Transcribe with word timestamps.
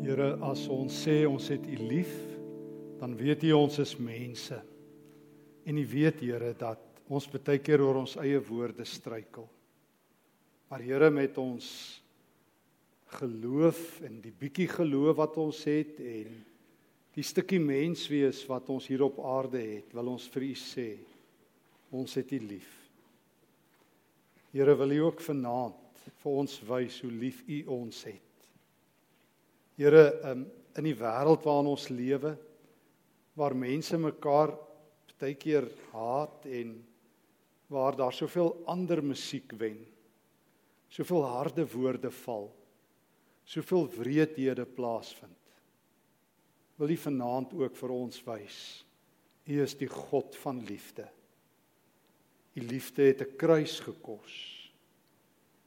Here, 0.00 0.32
as 0.48 0.62
ons 0.72 0.94
sê 1.04 1.26
ons 1.28 1.44
het 1.52 1.64
U 1.68 1.76
lief, 1.90 2.12
dan 3.02 3.12
weet 3.18 3.42
U 3.50 3.50
ons 3.58 3.74
is 3.82 3.92
mense. 4.00 4.56
En 5.68 5.76
U 5.76 5.82
weet, 5.92 6.22
Here, 6.24 6.54
dat 6.56 7.02
ons 7.10 7.26
baie 7.28 7.60
keer 7.60 7.82
oor 7.84 7.98
ons 8.00 8.16
eie 8.22 8.38
woorde 8.48 8.86
struikel. 8.88 9.44
Maar 10.72 10.86
Here, 10.86 11.10
met 11.12 11.36
ons 11.42 11.68
geloof 13.20 14.00
en 14.06 14.16
die 14.24 14.32
bietjie 14.40 14.70
geloof 14.70 15.18
wat 15.18 15.36
ons 15.42 15.60
het 15.68 16.00
en 16.00 16.32
die 17.18 17.26
stukkie 17.26 17.60
menswees 17.60 18.40
wat 18.48 18.72
ons 18.72 18.86
hier 18.88 19.04
op 19.04 19.20
aarde 19.20 19.60
het, 19.60 19.92
wil 19.92 20.14
ons 20.14 20.30
vir 20.32 20.48
U 20.48 20.54
sê, 20.56 20.88
ons 21.92 22.16
het 22.16 22.32
U 22.38 22.40
lief. 22.46 22.72
Here, 24.54 24.78
wil 24.80 24.96
U 24.96 25.04
ook 25.10 25.20
vanaand 25.28 26.08
vir 26.24 26.42
ons 26.46 26.56
wys 26.72 27.02
hoe 27.04 27.12
lief 27.12 27.44
U 27.44 27.62
ons 27.82 28.02
het. 28.08 28.29
Here, 29.80 30.20
um, 30.28 30.44
in 30.76 30.84
die 30.84 30.96
wêreld 30.98 31.46
waarin 31.46 31.70
ons 31.70 31.86
lewe, 31.88 32.34
waar 33.32 33.54
mense 33.56 33.96
mekaar 33.96 34.52
baie 35.20 35.36
keer 35.40 35.66
haat 35.92 36.44
en 36.48 36.74
waar 37.70 37.96
daar 37.96 38.14
soveel 38.16 38.54
ander 38.68 39.02
musiek 39.04 39.52
wen. 39.60 39.78
Soveel 40.92 41.24
harde 41.28 41.64
woorde 41.72 42.10
val. 42.24 42.48
Soveel 43.48 43.88
wreedhede 43.94 44.66
plaasvind. 44.66 45.36
Wil 46.80 46.92
U 46.92 46.98
vanaand 47.00 47.52
ook 47.56 47.76
vir 47.76 47.92
ons 47.94 48.22
wys. 48.26 48.60
U 49.48 49.60
is 49.64 49.76
die 49.76 49.90
God 49.90 50.36
van 50.42 50.62
liefde. 50.68 51.06
U 52.56 52.64
liefde 52.64 53.02
het 53.02 53.20
'n 53.20 53.36
kruis 53.36 53.80
gekos. 53.80 54.34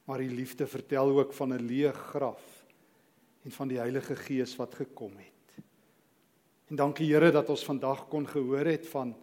Maar 0.05 0.21
U 0.21 0.29
liefde 0.29 0.67
vertel 0.67 1.19
ook 1.19 1.33
van 1.33 1.53
'n 1.53 1.65
leë 1.65 1.93
graf 1.93 2.52
en 3.43 3.51
van 3.51 3.67
die 3.67 3.77
Heilige 3.77 4.15
Gees 4.15 4.55
wat 4.55 4.75
gekom 4.75 5.17
het. 5.17 5.63
En 6.71 6.79
dankie 6.79 7.11
Here 7.11 7.31
dat 7.31 7.49
ons 7.49 7.65
vandag 7.65 8.07
kon 8.07 8.27
gehoor 8.27 8.65
het 8.65 8.87
van 8.87 9.15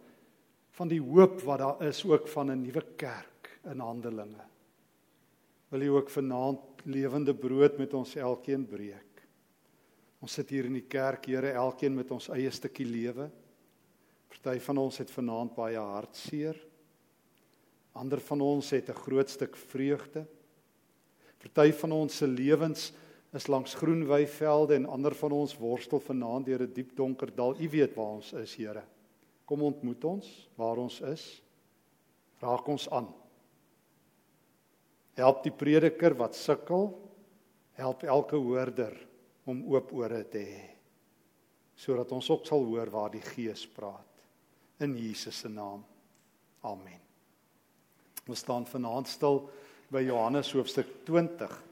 van 0.71 0.87
die 0.87 1.01
hoop 1.03 1.41
wat 1.43 1.59
daar 1.59 1.81
is 1.83 1.99
ook 2.07 2.27
van 2.31 2.51
'n 2.51 2.61
nuwe 2.61 2.81
kerk 2.95 3.59
in 3.63 3.79
Handelinge. 3.79 4.45
Wil 5.69 5.81
U 5.81 5.87
ook 5.87 6.09
vanaand 6.09 6.59
lewende 6.83 7.35
brood 7.35 7.77
met 7.77 7.93
ons 7.93 8.15
elkeen 8.15 8.65
breek. 8.67 9.27
Ons 10.19 10.33
sit 10.33 10.49
hier 10.49 10.65
in 10.65 10.73
die 10.73 10.87
kerk, 10.87 11.25
Here, 11.25 11.51
elkeen 11.51 11.95
met 11.95 12.11
ons 12.11 12.29
eie 12.29 12.51
stukkie 12.51 12.85
lewe. 12.85 13.29
Party 14.27 14.59
van 14.59 14.77
ons 14.77 14.97
het 14.97 15.11
vanaand 15.11 15.55
baie 15.55 15.77
hartseer. 15.77 16.57
Ander 17.91 18.19
van 18.19 18.41
ons 18.41 18.69
het 18.69 18.89
'n 18.89 19.01
groot 19.05 19.29
stuk 19.29 19.55
vreugde. 19.55 20.25
Party 21.37 21.71
van 21.71 21.91
ons 21.91 22.17
se 22.17 22.27
lewens 22.27 22.93
is 23.31 23.47
langs 23.47 23.73
groen 23.79 24.03
weivelde 24.07 24.75
en 24.75 24.85
ander 24.85 25.15
van 25.15 25.31
ons 25.31 25.55
worstel 25.57 25.99
vanaand 26.03 26.45
deur 26.45 26.61
'n 26.63 26.73
diep 26.73 26.95
donker 26.95 27.35
dal. 27.35 27.55
U 27.55 27.69
weet 27.69 27.95
waar 27.95 28.13
ons 28.19 28.33
is, 28.33 28.55
Here. 28.55 28.83
Kom 29.45 29.61
ontmoet 29.61 30.03
ons 30.03 30.49
waar 30.55 30.77
ons 30.77 31.01
is. 31.01 31.41
Raak 32.39 32.67
ons 32.67 32.89
aan. 32.89 33.07
Help 35.13 35.43
die 35.43 35.51
prediker 35.51 36.13
wat 36.13 36.35
sukkel. 36.35 36.91
Help 37.73 38.03
elke 38.03 38.35
hoorder 38.35 39.07
om 39.45 39.63
oop 39.73 39.93
ore 39.93 40.23
te 40.23 40.37
hê 40.37 40.67
sodat 41.81 42.11
ons 42.11 42.29
ook 42.29 42.45
sal 42.45 42.63
hoor 42.63 42.91
waar 42.93 43.09
die 43.09 43.23
Gees 43.25 43.63
praat 43.65 44.11
in 44.85 44.93
Jesus 44.97 45.39
se 45.39 45.49
naam. 45.49 45.81
Amen. 46.61 46.99
Ons 48.27 48.39
staan 48.39 48.67
vanaand 48.69 49.09
stil 49.09 49.49
by 49.89 50.03
Johannes 50.05 50.51
hoofstuk 50.53 50.87
20. 51.05 51.70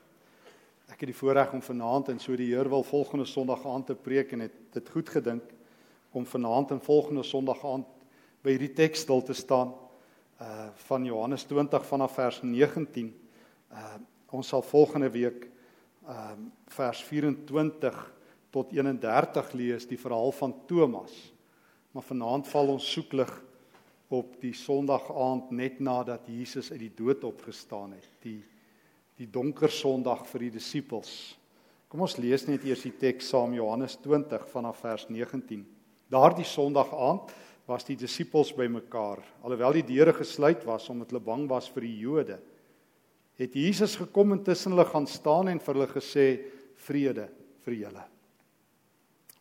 Ek 0.89 1.03
het 1.03 1.11
die 1.11 1.17
voorreg 1.17 1.51
om 1.53 1.61
vanaand 1.61 2.09
en 2.09 2.19
so 2.21 2.33
die 2.37 2.49
Heer 2.49 2.69
wil 2.69 2.83
volgende 2.83 3.25
Sondag 3.29 3.61
aan 3.67 3.83
te 3.85 3.95
preek 3.95 4.33
en 4.33 4.41
het 4.47 4.55
dit 4.73 4.89
goed 4.89 5.09
gedink 5.09 5.45
om 6.17 6.25
vanaand 6.25 6.71
en 6.73 6.81
volgende 6.81 7.23
Sondag 7.23 7.61
aan 7.65 7.85
by 8.41 8.55
hierdie 8.55 8.73
teks 8.73 9.05
stil 9.05 9.21
te 9.25 9.37
staan 9.37 9.75
uh 10.41 10.69
van 10.87 11.05
Johannes 11.05 11.43
20 11.43 11.85
vanaf 11.85 12.15
vers 12.17 12.41
19. 12.41 13.11
Uh 13.71 13.99
ons 14.33 14.47
sal 14.47 14.61
volgende 14.65 15.09
week 15.13 15.49
uh 16.07 16.33
vers 16.73 17.03
24 17.03 17.99
tot 18.49 18.71
31 18.73 19.53
lees 19.53 19.85
die 19.87 19.99
verhaal 19.99 20.31
van 20.31 20.55
Thomas. 20.65 21.13
Maar 21.91 22.03
vanaand 22.03 22.47
val 22.47 22.73
ons 22.77 22.91
soeklig 22.91 23.29
op 24.09 24.39
die 24.41 24.53
Sondag 24.57 25.11
aand 25.13 25.51
net 25.51 25.79
nadat 25.79 26.25
Jesus 26.25 26.71
uit 26.71 26.81
die 26.87 26.95
dood 26.95 27.23
opgestaan 27.23 27.93
het. 27.93 28.09
Die 28.25 28.41
die 29.19 29.27
donker 29.27 29.71
Sondag 29.73 30.23
vir 30.29 30.45
die 30.45 30.53
disippels. 30.55 31.11
Kom 31.91 32.05
ons 32.05 32.15
lees 32.21 32.45
net 32.47 32.63
eers 32.67 32.85
die 32.85 32.93
teks 32.95 33.33
saam 33.33 33.55
Johannes 33.57 33.97
20 33.99 34.45
vanaf 34.53 34.79
vers 34.85 35.07
19. 35.11 35.65
Daardie 36.09 36.47
Sondag 36.47 36.93
aand 36.95 37.33
was 37.67 37.85
die 37.85 37.97
disippels 37.99 38.53
bymekaar. 38.55 39.19
Alhoewel 39.43 39.81
die 39.81 39.87
deure 39.91 40.13
gesluit 40.15 40.63
was 40.67 40.87
omdat 40.93 41.11
hulle 41.11 41.23
bang 41.25 41.45
was 41.51 41.67
vir 41.73 41.85
die 41.85 41.97
Jode, 42.05 42.39
het 43.39 43.55
Jesus 43.55 43.97
gekom 43.99 44.35
en 44.35 44.43
tussen 44.43 44.73
hulle 44.75 44.87
gaan 44.87 45.07
staan 45.07 45.51
en 45.51 45.61
vir 45.63 45.75
hulle 45.75 45.91
gesê: 45.91 46.25
"Vrede 46.87 47.29
vir 47.65 47.75
julle." 47.83 48.05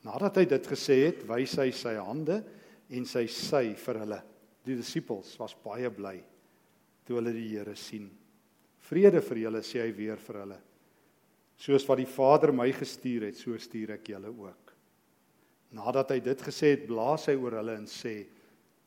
Nadat 0.07 0.37
hy 0.39 0.45
dit 0.47 0.71
gesê 0.71 1.01
het, 1.07 1.25
wys 1.29 1.57
hy 1.59 1.71
sy 1.71 1.97
hande 1.99 2.43
en 2.91 3.05
sy 3.05 3.27
sy 3.27 3.75
vir 3.75 4.05
hulle. 4.05 4.23
Die 4.65 4.77
disippels 4.79 5.35
was 5.39 5.55
baie 5.55 5.91
bly 5.91 6.19
toe 7.07 7.19
hulle 7.19 7.33
die 7.33 7.49
Here 7.49 7.75
sien. 7.77 8.18
"Vrede 8.89 9.21
vir 9.21 9.45
julle," 9.45 9.63
sê 9.63 9.83
hy 9.85 9.93
weer 9.93 10.17
vir 10.17 10.41
hulle. 10.41 10.59
"Soos 11.59 11.87
wat 11.89 11.99
die 11.99 12.09
Vader 12.09 12.53
my 12.53 12.71
gestuur 12.73 13.27
het, 13.27 13.37
so 13.37 13.57
stuur 13.59 13.91
ek 13.99 14.09
julle 14.15 14.29
ook." 14.29 14.73
Nadat 15.73 16.15
hy 16.15 16.21
dit 16.21 16.41
gesê 16.41 16.73
het, 16.73 16.87
blaas 16.89 17.27
hy 17.29 17.35
oor 17.37 17.59
hulle 17.61 17.75
en 17.77 17.87
sê: 17.87 18.27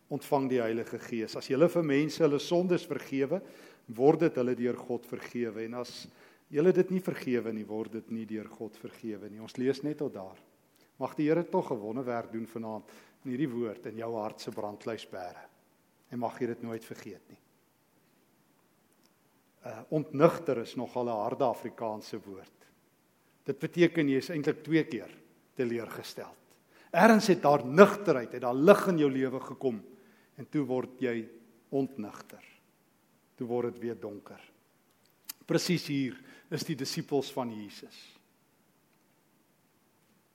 "Ontvang 0.09 0.49
die 0.49 0.61
Heilige 0.61 0.97
Gees. 0.99 1.35
As 1.35 1.47
julle 1.47 1.69
vir 1.69 1.83
mense 1.83 2.23
hulle 2.23 2.39
sondes 2.39 2.85
vergewe, 2.85 3.41
word 3.87 4.19
dit 4.19 4.35
hulle 4.35 4.55
deur 4.55 4.77
God 4.77 5.05
vergewe. 5.05 5.65
En 5.65 5.73
as 5.75 6.07
julle 6.49 6.73
dit 6.73 6.91
nie 6.91 6.99
vergewe 6.99 7.53
nie, 7.53 7.63
word 7.63 7.91
dit 7.91 8.11
nie 8.11 8.25
deur 8.25 8.49
God 8.49 8.75
vergewe 8.77 9.29
nie." 9.29 9.39
Ons 9.39 9.57
lees 9.57 9.83
net 9.83 9.97
tot 9.97 10.13
daar. 10.13 10.37
Mag 10.99 11.15
die 11.15 11.29
Here 11.29 11.43
tog 11.43 11.71
'n 11.71 11.79
wonderwerk 11.79 12.31
doen 12.31 12.47
vanaand 12.47 12.83
in 13.25 13.31
hierdie 13.31 13.49
woord 13.49 13.85
in 13.85 13.97
jou 13.97 14.15
hart 14.15 14.39
se 14.39 14.51
brandluis 14.51 15.05
bære. 15.05 15.45
En 16.11 16.19
mag 16.19 16.39
jy 16.39 16.47
dit 16.47 16.63
nooit 16.63 16.83
vergeet 16.83 17.29
nie. 17.29 17.37
Uh 19.61 19.81
ontnigter 19.93 20.57
is 20.57 20.75
nogal 20.75 21.05
'n 21.05 21.21
harde 21.21 21.43
Afrikaanse 21.43 22.19
woord. 22.19 22.67
Dit 23.43 23.59
beteken 23.59 24.09
jy 24.09 24.17
is 24.17 24.29
eintlik 24.29 24.63
twee 24.63 24.83
keer 24.83 25.09
teleurgestel. 25.55 26.33
Erns 26.91 27.27
het 27.27 27.41
daar 27.41 27.65
nugterheid, 27.65 28.33
het 28.33 28.41
daar 28.41 28.55
lig 28.55 28.87
in 28.87 28.97
jou 28.97 29.11
lewe 29.11 29.39
gekom 29.39 29.81
en 30.37 30.49
toe 30.49 30.65
word 30.65 30.99
jy 30.99 31.29
ontnigter. 31.69 32.43
Toe 33.35 33.47
word 33.47 33.73
dit 33.73 33.81
weer 33.81 33.99
donker. 33.99 34.41
Presies 35.45 35.87
hier 35.87 36.17
is 36.51 36.63
die 36.63 36.75
disippels 36.75 37.31
van 37.31 37.51
Jesus. 37.51 37.97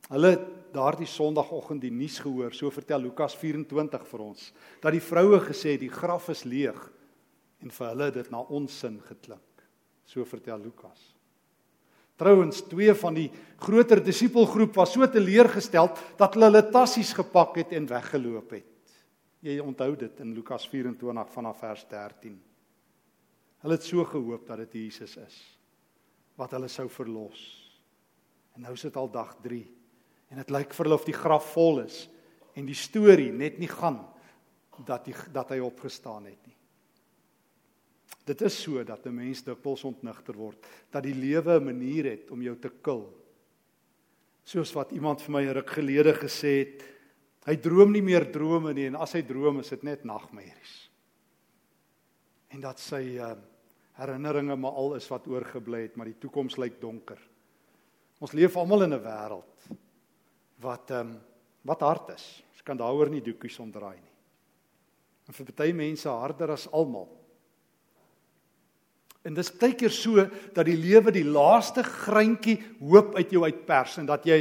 Hulle 0.09 0.37
daardie 0.73 1.09
Sondagoggend 1.11 1.83
die 1.83 1.91
nuus 1.91 2.21
gehoor, 2.23 2.55
so 2.55 2.71
vertel 2.71 3.03
Lukas 3.09 3.35
24 3.37 4.05
vir 4.07 4.23
ons, 4.23 4.53
dat 4.83 4.95
die 4.95 5.03
vroue 5.03 5.41
gesê 5.49 5.75
het 5.75 5.83
die 5.83 5.93
graf 5.93 6.29
is 6.31 6.45
leeg 6.47 6.79
en 7.63 7.73
vir 7.73 7.89
hulle 7.93 8.11
dit 8.15 8.31
na 8.33 8.41
onsin 8.53 8.99
geklink. 9.07 9.67
So 10.07 10.25
vertel 10.29 10.61
Lukas. 10.63 11.13
Trouwens, 12.17 12.63
twee 12.71 12.95
van 12.97 13.17
die 13.17 13.27
groter 13.61 14.01
disipelgroep 14.01 14.77
was 14.79 14.95
so 14.95 15.05
teleurgesteld 15.11 15.99
dat 16.17 16.37
hulle 16.37 16.49
hulle 16.49 16.65
tassies 16.73 17.13
gepak 17.17 17.59
het 17.61 17.75
en 17.77 17.89
weggeloop 17.91 18.55
het. 18.57 18.95
Jy 19.45 19.59
onthou 19.61 19.93
dit 20.01 20.23
in 20.25 20.33
Lukas 20.35 20.65
24 20.73 21.29
vanaf 21.35 21.61
vers 21.61 21.85
13. 21.91 22.39
Hulle 23.65 23.77
het 23.77 23.85
so 23.85 24.05
gehoop 24.09 24.49
dat 24.49 24.65
dit 24.65 24.81
Jesus 24.87 25.19
is 25.21 25.37
wat 26.37 26.53
hulle 26.53 26.69
sou 26.69 26.85
verlos. 26.93 27.41
En 28.57 28.65
nou 28.67 28.75
is 28.77 28.85
dit 28.85 28.97
al 28.97 29.09
dag 29.13 29.37
3 29.45 29.63
en 30.33 30.41
dit 30.43 30.53
lyk 30.53 30.75
vir 30.75 30.89
hulle 30.89 30.99
of 30.99 31.07
die 31.07 31.17
graf 31.17 31.53
vol 31.55 31.81
is 31.85 32.03
en 32.57 32.67
die 32.69 32.77
storie 32.77 33.31
net 33.33 33.61
nie 33.61 33.71
gaan 33.71 34.01
dat 34.85 35.07
die 35.09 35.15
dat 35.33 35.53
hy 35.55 35.61
opgestaan 35.65 36.27
het 36.29 36.41
nie. 36.49 36.56
Dit 38.27 38.43
is 38.43 38.57
so 38.63 38.83
dat 38.85 39.07
'n 39.07 39.15
mens 39.15 39.43
dikwels 39.43 39.85
ontnigter 39.85 40.35
word, 40.35 40.67
dat 40.91 41.03
die 41.03 41.15
lewe 41.15 41.61
'n 41.61 41.65
manier 41.65 42.05
het 42.05 42.31
om 42.31 42.43
jou 42.43 42.57
te 42.57 42.71
kil. 42.83 43.13
Soos 44.45 44.73
wat 44.73 44.93
iemand 44.93 45.23
vir 45.23 45.33
my 45.33 45.45
ruk 45.53 45.71
gelede 45.71 46.15
gesê 46.15 46.59
het, 46.59 46.85
hy 47.47 47.57
droom 47.57 47.93
nie 47.93 48.03
meer 48.03 48.33
drome 48.33 48.73
nie 48.73 48.87
en 48.87 48.97
as 48.97 49.13
hy 49.13 49.23
droom 49.23 49.61
is 49.61 49.69
dit 49.69 49.83
net 49.83 50.05
nagmerries. 50.05 50.91
En 52.49 52.61
dat 52.61 52.79
sy 52.79 53.19
uh, 53.19 53.37
herinneringe 53.93 54.57
maar 54.57 54.73
al 54.73 54.95
is 54.95 55.09
wat 55.09 55.27
oorgebly 55.27 55.83
het, 55.83 55.97
maar 55.97 56.07
die 56.07 56.19
toekoms 56.19 56.57
lyk 56.57 56.81
donker. 56.81 57.19
Ons 58.21 58.33
leef 58.33 58.57
almal 58.57 58.83
in 58.83 58.95
'n 58.95 59.03
wêreld 59.03 59.69
wat 60.61 60.91
ehm 60.91 61.09
um, 61.09 61.21
wat 61.67 61.81
hard 61.81 62.09
is. 62.15 62.43
Ons 62.53 62.63
kan 62.63 62.77
daaroor 62.77 63.11
nie 63.11 63.21
doekies 63.21 63.59
omdraai 63.59 63.99
nie. 63.99 64.15
En 65.27 65.35
vir 65.35 65.53
baie 65.57 65.75
mense 65.75 66.09
harder 66.09 66.51
as 66.55 66.69
almal. 66.71 67.09
En 69.27 69.35
dis 69.35 69.51
baie 69.59 69.75
keer 69.75 69.91
so 69.91 70.23
dat 70.55 70.69
die 70.69 70.79
lewe 70.79 71.11
die 71.15 71.27
laaste 71.27 71.83
greintjie 71.83 72.61
hoop 72.79 73.17
uit 73.19 73.33
jou 73.35 73.43
uitpers 73.43 73.99
en 73.99 74.07
dat 74.07 74.27
jy 74.29 74.39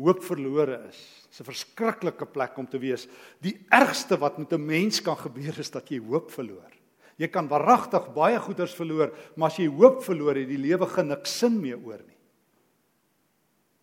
hoop 0.00 0.22
verlore 0.24 0.78
is. 0.88 1.00
Dis 1.30 1.40
'n 1.40 1.50
verskriklike 1.50 2.26
plek 2.26 2.58
om 2.58 2.66
te 2.66 2.78
wees. 2.78 3.08
Die 3.40 3.58
ergste 3.70 4.16
wat 4.18 4.38
met 4.38 4.52
'n 4.52 4.66
mens 4.66 5.00
kan 5.02 5.16
gebeur 5.16 5.58
is 5.58 5.70
dat 5.70 5.88
jy 5.90 5.98
hoop 5.98 6.30
verloor. 6.30 6.70
Jy 7.16 7.28
kan 7.28 7.48
waaragtig 7.48 8.14
baie 8.14 8.38
goeders 8.38 8.74
verloor, 8.74 9.12
maar 9.36 9.50
as 9.50 9.58
jy 9.58 9.68
hoop 9.68 10.02
verloor 10.02 10.34
het, 10.34 10.48
die 10.48 10.58
lewe 10.58 10.86
geen 10.86 11.08
niks 11.08 11.38
sin 11.38 11.60
meer 11.60 11.78
oor 11.84 12.00
nie. 12.06 12.16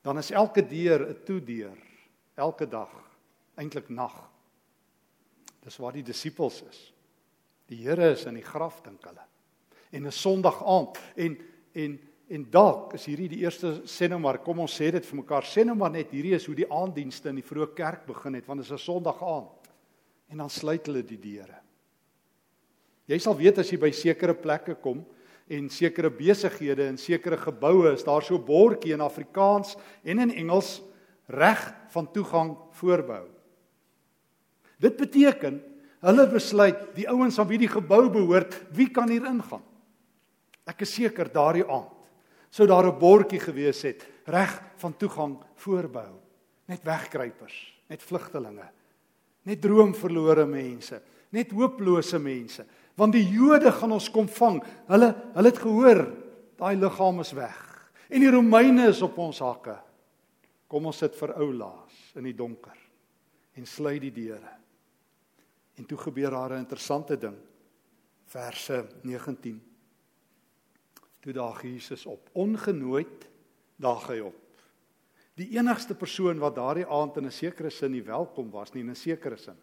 Dan 0.02 0.18
is 0.18 0.32
elke 0.32 0.62
deur 0.62 1.10
'n 1.10 1.24
toedeur, 1.24 1.78
elke 2.36 2.66
dag 2.66 2.90
eintlik 3.56 3.90
nag. 3.90 4.30
Dis 5.64 5.78
waar 5.78 5.94
die 5.94 6.04
disippels 6.04 6.64
is. 6.70 6.94
Die 7.68 7.84
Here 7.84 8.12
is 8.12 8.26
in 8.26 8.34
die 8.34 8.44
graf 8.46 8.82
dink 8.82 9.04
hulle. 9.04 9.26
En 9.92 10.06
'n 10.06 10.12
Sondag 10.12 10.64
aand 10.66 11.00
en 11.16 11.38
en 11.72 12.00
En 12.28 12.44
dalk 12.52 12.92
is 12.98 13.06
hierdie 13.08 13.30
die 13.32 13.44
eerste 13.46 13.70
sê 13.88 14.10
nou 14.12 14.20
maar 14.20 14.42
kom 14.44 14.60
ons 14.60 14.74
sê 14.76 14.90
dit 14.92 15.06
vir 15.08 15.20
mekaar 15.22 15.46
sê 15.48 15.64
nou 15.64 15.78
maar 15.80 15.94
net 15.94 16.12
hierdie 16.12 16.34
is 16.36 16.48
hoe 16.50 16.58
die 16.58 16.68
aanddienste 16.68 17.32
in 17.32 17.40
die 17.40 17.46
vroeë 17.46 17.70
kerk 17.78 18.02
begin 18.08 18.36
het 18.36 18.50
want 18.50 18.60
dit 18.60 18.68
is 18.68 18.74
'n 18.76 18.84
Sondag 18.84 19.22
aand. 19.24 19.70
En 20.30 20.38
dan 20.44 20.50
sluit 20.50 20.86
hulle 20.86 21.04
die 21.04 21.20
deure. 21.20 21.62
Jy 23.08 23.20
sal 23.20 23.38
weet 23.38 23.60
as 23.60 23.72
jy 23.72 23.78
by 23.78 23.92
sekere 23.92 24.34
plekke 24.34 24.76
kom 24.76 25.06
en 25.48 25.70
sekere 25.70 26.10
besighede 26.10 26.88
en 26.88 26.98
sekere 26.98 27.38
geboue 27.38 27.94
is 27.94 28.04
daar 28.04 28.22
so 28.22 28.38
bordjie 28.38 28.94
in 28.94 29.02
Afrikaans 29.02 29.78
en 30.04 30.20
in 30.20 30.32
Engels 30.32 30.82
reg 31.28 31.74
van 31.90 32.12
toegang 32.12 32.58
voorbehou. 32.72 33.30
Dit 34.80 34.98
beteken 34.98 35.64
hulle 36.02 36.28
besluit 36.28 36.96
die 36.96 37.08
ouens 37.08 37.40
aan 37.40 37.48
wie 37.48 37.58
die 37.58 37.72
gebou 37.72 38.10
behoort, 38.10 38.66
wie 38.72 38.90
kan 38.92 39.10
hier 39.10 39.26
ingaan. 39.26 39.64
Ek 40.68 40.82
is 40.82 40.94
seker 40.94 41.32
daardie 41.32 41.66
aand 41.66 41.98
sou 42.50 42.68
daar 42.68 42.88
'n 42.88 43.00
bordjie 43.00 43.40
gewees 43.40 43.82
het 43.82 44.06
reg 44.26 44.62
van 44.78 44.98
toegang 44.98 45.38
voorbou. 45.56 46.20
Net 46.66 46.84
wegkruipers, 46.84 47.74
net 47.88 48.04
vlugtelinge, 48.04 48.70
net 49.44 49.62
droomverlore 49.62 50.46
mense, 50.46 51.02
net 51.32 51.52
hooplose 51.52 52.20
mense, 52.20 52.66
want 52.96 53.14
die 53.14 53.30
Jode 53.30 53.72
gaan 53.72 53.92
ons 53.92 54.10
kom 54.10 54.28
vang. 54.28 54.64
Hulle 54.88 55.16
hulle 55.34 55.48
het 55.48 55.58
gehoor 55.58 56.14
daai 56.58 56.76
liggaam 56.76 57.20
is 57.20 57.32
weg 57.32 57.90
en 58.10 58.22
die 58.22 58.32
Romeine 58.32 58.88
is 58.88 59.02
op 59.02 59.18
ons 59.18 59.40
hakke. 59.40 59.78
Kom 60.68 60.86
ons 60.86 60.98
sit 60.98 61.16
vir 61.16 61.38
ou 61.38 61.54
laas 61.54 62.16
in 62.16 62.24
die 62.24 62.34
donker 62.36 62.78
en 63.56 63.66
sluit 63.66 64.02
die 64.02 64.12
deure. 64.12 64.58
En 65.78 65.86
toe 65.86 65.98
gebeur 65.98 66.32
daar 66.32 66.54
'n 66.54 66.60
interessante 66.60 67.18
ding. 67.18 67.38
Verse 68.26 68.88
19 69.04 69.67
toe 71.28 71.36
daag 71.36 71.62
Jesus 71.68 72.06
op. 72.08 72.30
Ongenooid 72.40 73.26
daag 73.76 74.06
hy 74.08 74.22
op. 74.24 74.44
Die 75.38 75.50
enigste 75.58 75.96
persoon 76.00 76.40
wat 76.40 76.56
daardie 76.56 76.88
aand 76.88 77.18
in 77.20 77.28
'n 77.28 77.36
sekere 77.36 77.70
sin 77.70 77.92
nie 77.92 78.04
welkom 78.04 78.50
was 78.52 78.72
nie 78.74 78.82
in 78.82 78.90
'n 78.90 78.96
sekere 78.96 79.38
sin. 79.38 79.58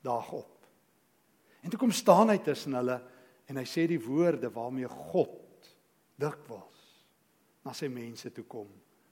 Daag 0.00 0.32
op. 0.32 0.66
En 1.62 1.70
toe 1.70 1.78
kom 1.78 1.90
staan 1.90 2.28
hy 2.28 2.38
tussen 2.38 2.72
hulle 2.72 3.02
en 3.46 3.56
hy 3.56 3.64
sê 3.64 3.86
die 3.86 4.00
woorde 4.00 4.50
waarmee 4.50 4.88
God 4.88 5.76
dikwels 6.16 7.06
na 7.64 7.72
sy 7.72 7.88
mense 7.88 8.32
toe 8.32 8.44
kom. 8.44 8.68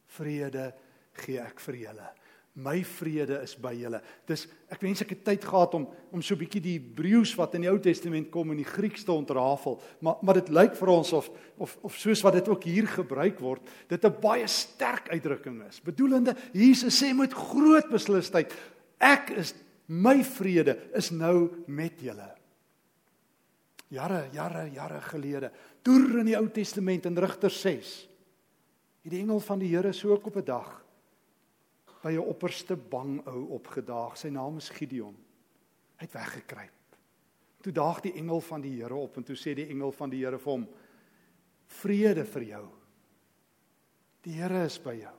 Vrede 0.06 0.74
gee 1.12 1.38
ek 1.38 1.60
vir 1.60 1.74
julle 1.74 2.14
my 2.58 2.80
vrede 2.82 3.38
is 3.44 3.54
by 3.54 3.72
julle. 3.78 4.00
Dis 4.26 4.46
ek 4.72 4.82
wens 4.82 5.02
ek 5.04 5.12
het 5.14 5.22
tyd 5.26 5.44
gehad 5.46 5.74
om 5.78 5.86
om 6.10 6.22
so 6.22 6.34
'n 6.34 6.42
bietjie 6.42 6.60
die 6.60 6.78
Hebreëus 6.78 7.36
wat 7.38 7.54
in 7.54 7.62
die 7.62 7.70
Ou 7.70 7.78
Testament 7.78 8.30
kom 8.30 8.50
in 8.50 8.58
die 8.58 8.66
Grieks 8.66 9.04
te 9.04 9.12
ontrafel, 9.12 9.80
maar 10.00 10.16
maar 10.22 10.34
dit 10.34 10.48
lyk 10.48 10.74
vir 10.74 10.88
ons 10.88 11.12
of 11.12 11.30
of 11.58 11.78
of 11.82 11.96
soos 11.96 12.22
wat 12.22 12.32
dit 12.32 12.48
ook 12.48 12.64
hier 12.64 12.86
gebruik 12.86 13.38
word, 13.38 13.62
dit 13.88 14.04
'n 14.04 14.20
baie 14.20 14.46
sterk 14.46 15.08
uitdrukking 15.10 15.62
is. 15.68 15.80
Bedoelende 15.80 16.34
Jesus 16.52 17.02
sê 17.02 17.14
met 17.14 17.32
groot 17.32 17.88
beslisheid, 17.88 18.52
ek 18.98 19.30
is 19.30 19.54
my 19.86 20.22
vrede 20.24 20.76
is 20.94 21.10
nou 21.10 21.50
met 21.66 22.00
julle. 22.00 22.34
Jare, 23.88 24.28
jare, 24.32 24.70
jare 24.72 25.00
gelede, 25.00 25.50
deur 25.82 26.18
in 26.18 26.26
die 26.26 26.36
Ou 26.36 26.48
Testament 26.48 27.06
in 27.06 27.18
Rigters 27.18 27.60
6, 27.60 28.08
het 29.02 29.10
die 29.10 29.20
engel 29.20 29.40
van 29.40 29.58
die 29.58 29.68
Here 29.68 29.92
so 29.92 30.12
ook 30.12 30.26
op 30.26 30.36
'n 30.36 30.44
dag 30.44 30.89
by 32.02 32.12
'n 32.12 32.18
opperste 32.24 32.76
bang 32.76 33.20
ou 33.26 33.46
opgedaag. 33.56 34.16
Sy 34.16 34.28
naam 34.28 34.56
is 34.56 34.68
Gideon. 34.68 35.16
Hy 35.96 36.06
het 36.06 36.12
weggekruip. 36.12 36.96
Toe 37.60 37.72
daag 37.72 38.00
die 38.00 38.14
engel 38.14 38.40
van 38.40 38.60
die 38.60 38.80
Here 38.80 38.94
op 38.94 39.16
en 39.16 39.24
toe 39.24 39.36
sê 39.36 39.54
die 39.54 39.68
engel 39.68 39.92
van 39.92 40.10
die 40.10 40.24
Here 40.24 40.38
vir 40.38 40.52
hom: 40.52 40.68
"Vrede 41.66 42.24
vir 42.24 42.42
jou. 42.42 42.68
Die 44.22 44.32
Here 44.32 44.64
is 44.64 44.78
by 44.78 44.94
jou." 44.94 45.16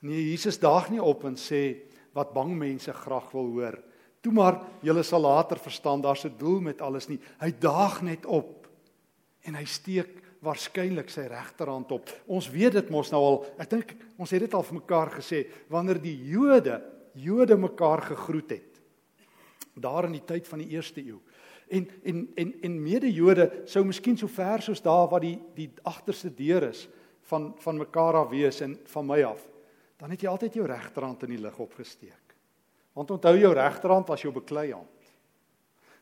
Nee, 0.00 0.30
Jesus 0.30 0.58
daag 0.58 0.90
nie 0.90 1.02
op 1.02 1.24
en 1.24 1.36
sê 1.36 1.88
wat 2.12 2.34
bang 2.34 2.52
mense 2.58 2.92
graag 2.92 3.30
wil 3.32 3.46
hoor. 3.46 3.78
Toe 4.20 4.32
maar, 4.32 4.58
julle 4.82 5.02
sal 5.02 5.20
later 5.20 5.58
verstaan 5.58 6.00
daar's 6.00 6.24
'n 6.24 6.36
doel 6.38 6.60
met 6.60 6.80
alles 6.80 7.08
nie. 7.08 7.18
Hy 7.40 7.50
daag 7.50 8.02
net 8.02 8.26
op 8.26 8.68
en 9.42 9.54
hy 9.54 9.64
steek 9.64 10.23
waarskynlik 10.44 11.10
sy 11.12 11.26
regterhand 11.30 11.92
op. 11.96 12.10
Ons 12.26 12.50
weet 12.52 12.76
dit 12.78 12.90
mos 12.92 13.10
nou 13.12 13.22
al. 13.24 13.38
Ek 13.62 13.70
dink 13.70 13.94
ons 14.20 14.30
het 14.34 14.44
dit 14.44 14.54
al 14.54 14.66
vir 14.66 14.78
mekaar 14.78 15.12
gesê 15.18 15.44
wanneer 15.72 16.00
die 16.02 16.16
Jode 16.30 16.80
Jode 17.14 17.56
mekaar 17.56 18.02
gegroet 18.02 18.50
het. 18.56 18.80
Daar 19.74 20.08
in 20.08 20.16
die 20.16 20.24
tyd 20.26 20.48
van 20.50 20.62
die 20.64 20.72
eerste 20.74 21.02
eeu. 21.02 21.20
En 21.70 21.86
en 22.04 22.26
en 22.34 22.52
en 22.62 22.82
mede-Jode 22.82 23.46
sou 23.70 23.84
miskien 23.86 24.18
so 24.18 24.28
ver 24.28 24.62
soos 24.62 24.82
daar 24.82 25.08
waar 25.10 25.22
die 25.22 25.38
die 25.54 25.70
agterste 25.82 26.30
deur 26.34 26.68
is 26.70 26.88
van 27.30 27.52
van 27.58 27.78
mekaar 27.78 28.18
af 28.24 28.32
wees 28.34 28.60
en 28.60 28.78
van 28.84 29.06
my 29.06 29.22
af. 29.22 29.46
Dan 29.96 30.10
het 30.10 30.20
jy 30.20 30.28
altyd 30.28 30.58
jou 30.58 30.66
regterhand 30.66 31.22
in 31.22 31.36
die 31.36 31.40
lug 31.40 31.58
opgesteek. 31.58 32.34
Want 32.94 33.10
onthou 33.10 33.36
jou 33.38 33.54
regterhand 33.54 34.08
was 34.08 34.22
jou 34.22 34.32
beklei 34.34 34.72
hand. 34.72 34.93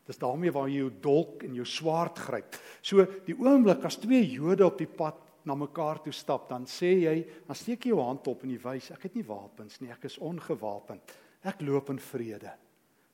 Dis 0.07 0.19
daarmee 0.19 0.51
waar 0.51 0.67
jy 0.67 0.81
jou 0.81 0.91
dolk 1.01 1.43
en 1.47 1.55
jou 1.55 1.65
swaard 1.65 2.19
gryp. 2.19 2.57
So 2.83 3.05
die 3.25 3.35
oomblik 3.39 3.85
as 3.87 3.99
twee 4.01 4.23
Jode 4.27 4.65
op 4.67 4.77
die 4.77 4.89
pad 4.89 5.21
na 5.47 5.55
mekaar 5.55 6.01
toe 6.03 6.13
stap, 6.15 6.49
dan 6.49 6.67
sê 6.67 6.91
jy, 7.03 7.15
dan 7.47 7.55
steek 7.55 7.85
jy 7.85 7.93
jou 7.93 8.03
hand 8.03 8.27
op 8.31 8.43
en 8.43 8.51
jy 8.51 8.59
wys, 8.63 8.91
ek 8.95 9.09
het 9.09 9.15
nie 9.15 9.25
wapens 9.27 9.81
nie, 9.81 9.91
ek 9.91 10.07
is 10.07 10.19
ongewapend. 10.23 11.15
Ek 11.43 11.63
loop 11.63 11.91
in 11.91 11.99
vrede. 11.99 12.53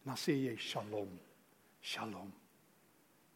Dan 0.05 0.17
sê 0.17 0.35
jy 0.37 0.53
Shalom. 0.57 1.15
Shalom. 1.81 2.29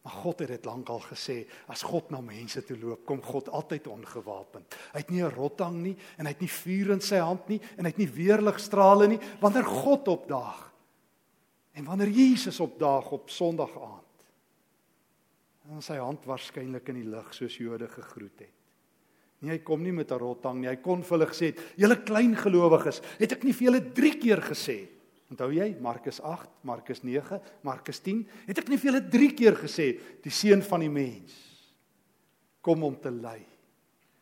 Maar 0.04 0.18
God 0.20 0.42
het 0.44 0.50
dit 0.52 0.66
lankal 0.68 1.00
gesê, 1.00 1.38
as 1.72 1.82
God 1.82 2.10
na 2.12 2.20
mense 2.20 2.60
toe 2.68 2.76
loop, 2.76 3.06
kom 3.08 3.22
God 3.24 3.48
altyd 3.56 3.86
ongewapend. 3.88 4.76
Hy 4.92 5.00
het 5.00 5.10
nie 5.10 5.22
'n 5.22 5.32
rottang 5.32 5.80
nie 5.80 5.96
en 6.18 6.26
hy 6.26 6.32
het 6.32 6.40
nie 6.40 6.48
vuur 6.48 6.92
in 6.92 7.00
sy 7.00 7.16
hand 7.16 7.48
nie 7.48 7.60
en 7.78 7.84
hy 7.84 7.90
het 7.90 7.98
nie 7.98 8.12
weerligstrale 8.12 9.08
nie. 9.08 9.18
Wanneer 9.40 9.64
God 9.64 10.08
opdaag, 10.08 10.73
En 11.74 11.84
wanneer 11.84 12.10
Jesus 12.14 12.60
opdaag 12.62 13.10
op 13.10 13.30
Sondag 13.30 13.72
aand, 13.74 14.26
dan 15.64 15.82
sy 15.82 15.96
hand 15.98 16.26
waarskynlik 16.28 16.90
in 16.92 17.00
die 17.00 17.08
lug 17.08 17.32
soos 17.34 17.56
Jode 17.58 17.88
gegroet 17.88 18.44
het. 18.44 18.52
Nee, 19.44 19.56
hy 19.56 19.62
kom 19.64 19.82
nie 19.82 19.92
met 19.92 20.12
'n 20.12 20.18
rotang 20.20 20.60
nie. 20.60 20.68
Hy 20.68 20.76
kon 20.76 21.02
vir 21.02 21.18
hulle 21.18 21.26
gesê, 21.26 21.58
"Julle 21.76 22.02
klein 22.02 22.36
gelowiges, 22.36 23.00
het 23.18 23.32
ek 23.32 23.44
nie 23.44 23.52
vir 23.52 23.70
julle 23.70 23.92
3 23.92 24.18
keer 24.18 24.40
gesê?" 24.40 24.88
Onthou 25.30 25.50
jy 25.52 25.76
Markus 25.80 26.20
8, 26.20 26.50
Markus 26.62 27.02
9, 27.02 27.40
Markus 27.62 28.00
10, 28.00 28.26
het 28.46 28.58
ek 28.58 28.68
nie 28.68 28.76
vir 28.76 28.92
julle 28.92 29.08
3 29.10 29.34
keer 29.34 29.56
gesê 29.56 30.00
die 30.22 30.30
seun 30.30 30.62
van 30.62 30.80
die 30.80 30.92
mens 30.92 31.32
kom 32.60 32.82
om 32.82 32.94
te 33.00 33.10
ly 33.10 33.40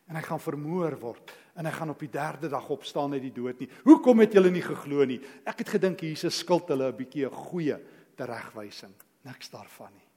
en 0.09 0.15
hy 0.15 0.21
gaan 0.25 0.41
vermoor 0.41 0.97
word 0.99 1.33
en 1.55 1.65
hy 1.65 1.71
gaan 1.71 1.93
op 1.93 1.99
die 2.01 2.11
derde 2.11 2.49
dag 2.49 2.69
opstaan 2.73 3.13
uit 3.13 3.21
die 3.21 3.33
dood 3.33 3.59
nie. 3.61 3.69
Hoekom 3.85 4.23
het 4.23 4.33
julle 4.33 4.51
nie 4.51 4.63
geglo 4.65 5.05
nie? 5.05 5.19
Ek 5.45 5.61
het 5.63 5.75
gedink 5.75 6.01
Jesus 6.01 6.39
skuld 6.41 6.67
hulle 6.73 6.91
'n 6.91 6.97
bietjie 6.97 7.25
'n 7.25 7.31
goeie 7.49 7.77
teregwysing. 8.17 8.93
Niks 9.23 9.49
daarvan 9.49 9.93
nie. 9.93 10.07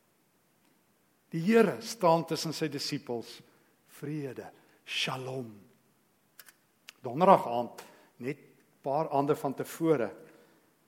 Die 1.30 1.40
Here 1.40 1.80
staan 1.80 2.24
tussen 2.24 2.52
sy 2.52 2.68
disippels. 2.68 3.42
Vrede. 3.86 4.50
Shalom. 4.84 5.52
Donderdag 7.02 7.46
aand, 7.46 7.82
net 8.18 8.38
'n 8.38 8.82
paar 8.82 9.10
aande 9.10 9.36
van 9.36 9.54
tevore, 9.54 10.10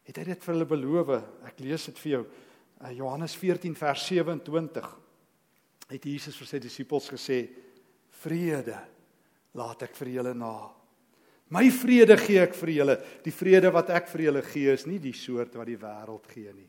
het 0.03 0.17
hy 0.17 0.25
dit 0.25 0.45
vir 0.45 0.55
hulle 0.55 0.67
beloof. 0.67 1.09
Ek 1.45 1.61
lees 1.61 1.85
dit 1.87 1.99
vir 1.99 2.11
jou. 2.11 2.27
Uh, 2.81 2.91
Johannes 2.97 3.37
14 3.37 3.75
vers 3.77 4.07
27. 4.07 4.97
Het 5.89 6.05
Jesus 6.05 6.37
vir 6.37 6.47
sy 6.47 6.59
disippels 6.59 7.09
gesê: 7.09 7.49
"Vrede 8.23 8.79
laat 9.55 9.83
ek 9.83 9.95
vir 9.97 10.09
julle 10.09 10.35
na. 10.35 10.71
My 11.49 11.71
vrede 11.73 12.17
gee 12.21 12.43
ek 12.43 12.55
vir 12.55 12.73
julle. 12.75 12.97
Die 13.25 13.33
vrede 13.33 13.71
wat 13.73 13.91
ek 13.91 14.09
vir 14.13 14.27
julle 14.29 14.43
gee 14.43 14.73
is 14.73 14.87
nie 14.87 14.99
die 15.01 15.15
soort 15.17 15.55
wat 15.57 15.67
die 15.67 15.81
wêreld 15.81 16.27
gee 16.29 16.53
nie. 16.53 16.69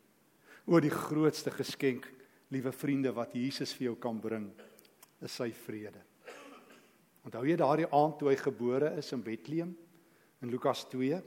O 0.69 0.79
die 0.79 0.93
grootste 0.93 1.51
geskenk, 1.51 2.05
liewe 2.53 2.71
vriende, 2.71 3.11
wat 3.11 3.33
Jesus 3.35 3.73
vir 3.73 3.89
jou 3.89 3.95
kan 3.99 4.19
bring, 4.21 4.47
is 5.21 5.35
sy 5.35 5.49
vrede. 5.65 5.99
Onthou 7.27 7.43
jy 7.45 7.57
daardie 7.59 7.89
aand 7.91 8.15
toe 8.19 8.31
hy 8.31 8.37
gebore 8.39 8.93
is 9.01 9.11
in 9.13 9.23
Bethlehem 9.25 9.73
in 10.41 10.51
Lukas 10.53 10.85
2? 10.93 11.19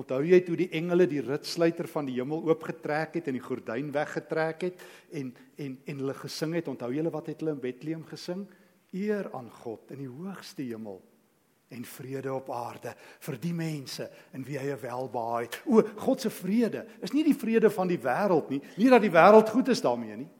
Onthou 0.00 0.20
jy 0.26 0.38
toe 0.46 0.56
die 0.58 0.70
engele 0.78 1.06
die 1.10 1.22
ritsluiter 1.22 1.88
van 1.90 2.06
die 2.06 2.16
hemel 2.18 2.42
oopgetrek 2.50 3.18
het 3.18 3.30
en 3.30 3.38
die 3.38 3.42
gordyn 3.42 3.90
weggetrek 3.94 4.66
het 4.68 4.82
en 5.18 5.32
en 5.58 5.78
en 5.86 6.02
hulle 6.02 6.16
gesing 6.18 6.56
het? 6.58 6.70
Onthou 6.70 6.90
julle 6.94 7.12
wat 7.14 7.30
het 7.30 7.42
hulle 7.42 7.54
in 7.54 7.62
Bethlehem 7.62 8.04
gesing? 8.06 8.44
Eer 8.92 9.30
aan 9.36 9.50
God 9.62 9.92
in 9.94 10.02
die 10.04 10.10
hoogste 10.10 10.62
hemel 10.62 11.00
en 11.70 11.84
vrede 11.86 12.32
op 12.34 12.50
aarde 12.50 12.96
vir 13.22 13.38
die 13.38 13.54
mense 13.54 14.08
in 14.34 14.42
wie 14.46 14.58
hy 14.58 14.74
welbehaag 14.82 15.46
het. 15.46 15.58
O, 15.70 15.82
God 16.02 16.24
se 16.24 16.32
vrede 16.34 16.82
is 17.04 17.14
nie 17.14 17.22
die 17.26 17.36
vrede 17.36 17.70
van 17.70 17.90
die 17.90 18.00
wêreld 18.02 18.50
nie, 18.50 18.58
nie 18.74 18.90
dat 18.90 19.04
die 19.04 19.12
wêreld 19.14 19.52
goed 19.54 19.70
is 19.70 19.82
daarmee 19.84 20.16
nie. 20.24 20.30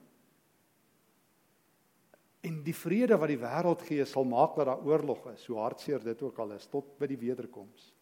En 2.41 2.63
die 2.65 2.75
vrede 2.75 3.19
wat 3.21 3.31
die 3.31 3.39
wêreld 3.39 3.85
gee 3.87 4.05
sal 4.09 4.27
maak 4.27 4.57
dat 4.59 4.71
daar 4.73 4.83
oorlog 4.87 5.27
is, 5.35 5.45
so 5.45 5.61
hartseer 5.61 6.03
dit 6.03 6.23
ook 6.25 6.39
al 6.41 6.57
is 6.57 6.67
tot 6.73 6.97
by 6.99 7.07
die 7.11 7.21
wederkoms. 7.21 7.93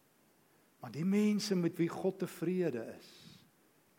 Maar 0.79 0.93
die 0.95 1.05
mense 1.05 1.57
met 1.59 1.75
wie 1.77 1.89
God 1.91 2.21
tevrede 2.23 2.85
is, 2.95 3.09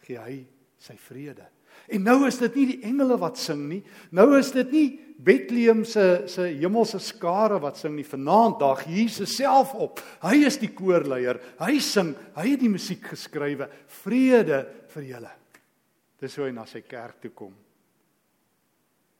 gee 0.06 0.18
hy 0.18 0.36
sy 0.80 0.96
vrede. 0.96 1.44
En 1.90 2.04
nou 2.06 2.18
is 2.28 2.38
dit 2.38 2.58
nie 2.60 2.66
die 2.72 2.82
engele 2.86 3.16
wat 3.18 3.38
sing 3.40 3.64
nie. 3.68 3.80
Nou 4.14 4.28
is 4.38 4.52
dit 4.54 4.70
nie 4.72 4.88
Bethlehem 5.20 5.82
se 5.84 6.24
se 6.30 6.46
hemelse 6.48 7.00
skare 7.02 7.58
wat 7.60 7.80
sing 7.80 7.96
nie. 7.96 8.06
Vanaand 8.06 8.60
daag 8.62 8.84
Jesus 8.88 9.34
self 9.36 9.74
op. 9.74 10.00
Hy 10.22 10.46
is 10.46 10.60
die 10.62 10.70
koorleier. 10.72 11.40
Hy 11.60 11.80
sing, 11.84 12.14
hy 12.38 12.46
het 12.52 12.62
die 12.62 12.70
musiek 12.72 13.10
geskrywe. 13.10 13.68
Vrede 14.00 14.62
vir 14.94 15.08
julle. 15.10 15.32
Dis 16.20 16.36
hoe 16.38 16.46
hy 16.46 16.54
na 16.54 16.66
sy 16.68 16.84
kerk 16.86 17.18
toe 17.24 17.32
kom. 17.34 17.52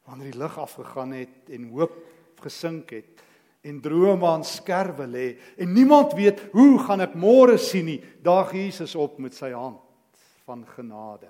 Wanneer 0.08 0.30
die 0.32 0.40
lig 0.40 0.56
afgegaan 0.58 1.12
het 1.18 1.50
en 1.52 1.68
hoop 1.74 1.98
gesink 2.40 2.94
het 2.96 3.26
en 3.68 3.82
drome 3.84 4.24
aan 4.24 4.44
skerwe 4.46 5.04
lê 5.04 5.26
en 5.60 5.74
niemand 5.76 6.14
weet 6.16 6.46
hoe 6.54 6.78
gaan 6.80 7.04
ek 7.04 7.12
môre 7.12 7.58
sien 7.60 7.90
nie, 7.90 7.98
daag 8.24 8.54
Jesus 8.56 8.94
op 8.96 9.18
met 9.20 9.36
sy 9.36 9.52
hand 9.52 9.82
van 10.48 10.64
genade 10.64 11.28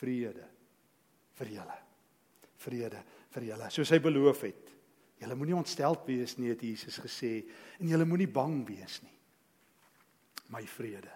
vrede 0.00 0.46
vir 1.38 1.50
julle. 1.58 1.80
Vrede 2.64 3.02
vir 3.34 3.48
julle, 3.50 3.70
soos 3.74 3.92
hy 3.92 4.00
beloof 4.02 4.44
het. 4.46 4.70
Julle 5.22 5.36
moenie 5.38 5.56
ontsteld 5.56 6.06
wees 6.08 6.36
nie, 6.38 6.50
het 6.52 6.62
Jesus 6.64 6.98
gesê, 7.02 7.44
en 7.80 7.90
julle 7.92 8.06
moenie 8.08 8.30
bang 8.30 8.62
wees 8.68 9.00
nie. 9.04 9.12
My 10.52 10.64
vrede. 10.68 11.12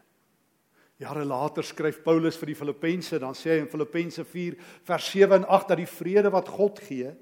Jare 0.99 1.23
later 1.27 1.63
skryf 1.63 2.01
Paulus 2.03 2.39
vir 2.41 2.51
die 2.51 2.59
Filippense, 2.59 3.21
dan 3.23 3.37
sê 3.39 3.53
hy 3.53 3.63
in 3.63 3.71
Filippense 3.71 4.25
4 4.27 4.57
vers 4.89 5.11
7 5.13 5.37
en 5.39 5.47
8 5.47 5.69
dat 5.71 5.79
die 5.79 5.91
vrede 5.91 6.33
wat 6.35 6.51
God 6.51 6.81
gee, 6.83 7.13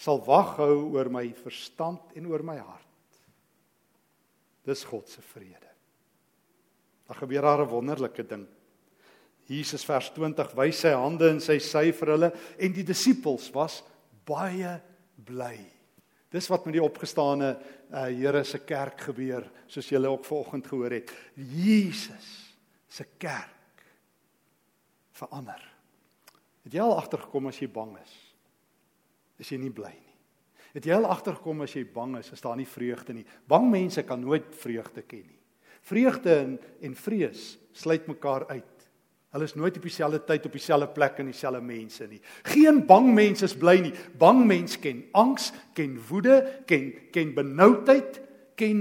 sal 0.00 0.22
wag 0.24 0.54
hou 0.56 0.94
oor 0.94 1.10
my 1.12 1.26
verstand 1.36 2.14
en 2.16 2.30
oor 2.30 2.44
my 2.46 2.56
hart. 2.56 2.86
Dis 4.64 4.86
God 4.88 5.08
se 5.08 5.20
vrede. 5.34 5.68
Daar 7.10 7.20
gebeur 7.20 7.42
daar 7.42 7.62
'n 7.66 7.68
wonderlike 7.68 8.24
ding. 8.24 8.46
Jesus 9.50 9.82
vers 9.88 10.12
20 10.14 10.54
wys 10.58 10.84
sy 10.84 10.92
hande 10.94 11.26
en 11.32 11.40
sy 11.42 11.58
sy 11.62 11.88
vir 11.96 12.14
hulle 12.14 12.30
en 12.54 12.74
die 12.74 12.86
disippels 12.86 13.48
was 13.54 13.80
baie 14.28 14.76
bly. 15.26 15.56
Dis 16.30 16.46
wat 16.52 16.66
met 16.66 16.76
die 16.76 16.84
opgestane 16.84 17.48
uh, 17.56 18.04
Here 18.06 18.44
se 18.46 18.60
kerk 18.62 19.08
gebeur, 19.08 19.48
soos 19.66 19.88
julle 19.90 20.12
ook 20.12 20.28
vanoggend 20.28 20.68
gehoor 20.70 20.94
het. 20.94 21.10
Jesus 21.34 22.28
se 22.90 23.08
kerk 23.18 23.82
verander. 25.18 25.64
Het 26.66 26.76
jy 26.76 26.84
al 26.84 26.94
agtergekom 27.00 27.50
as 27.50 27.58
jy 27.58 27.66
bang 27.72 27.96
is? 27.98 28.14
Is 29.42 29.50
jy 29.50 29.58
nie 29.58 29.74
bly 29.74 29.90
nie? 29.90 30.16
Het 30.76 30.86
jy 30.86 30.94
al 30.94 31.08
agtergekom 31.10 31.64
as 31.64 31.74
jy 31.74 31.82
bang 31.90 32.14
is, 32.20 32.30
is 32.30 32.44
daar 32.44 32.58
nie 32.58 32.68
vreugde 32.68 33.16
nie? 33.16 33.26
Bang 33.50 33.66
mense 33.72 34.04
kan 34.06 34.22
nooit 34.22 34.52
vreugde 34.54 35.02
ken 35.02 35.26
nie. 35.26 35.40
Vreugde 35.90 36.36
en, 36.36 36.52
en 36.86 36.94
vrees 36.94 37.56
sluit 37.74 38.06
mekaar 38.06 38.46
uit. 38.52 38.79
Hulle 39.30 39.46
is 39.46 39.54
nooit 39.54 39.76
op 39.78 39.84
dieselfde 39.86 40.18
tyd 40.26 40.46
op 40.48 40.54
dieselfde 40.56 40.88
plek 40.90 41.20
en 41.22 41.28
dieselfde 41.30 41.62
mense 41.62 42.06
nie. 42.10 42.18
Geen 42.50 42.80
bang 42.86 43.12
mens 43.14 43.44
is 43.46 43.54
bly 43.54 43.76
nie. 43.84 43.92
Bang 44.18 44.42
mens 44.46 44.74
ken 44.82 45.04
angs, 45.14 45.52
ken 45.78 45.94
woede, 46.08 46.40
ken 46.66 46.88
ken 47.14 47.30
benoudheid, 47.36 48.18
ken 48.58 48.80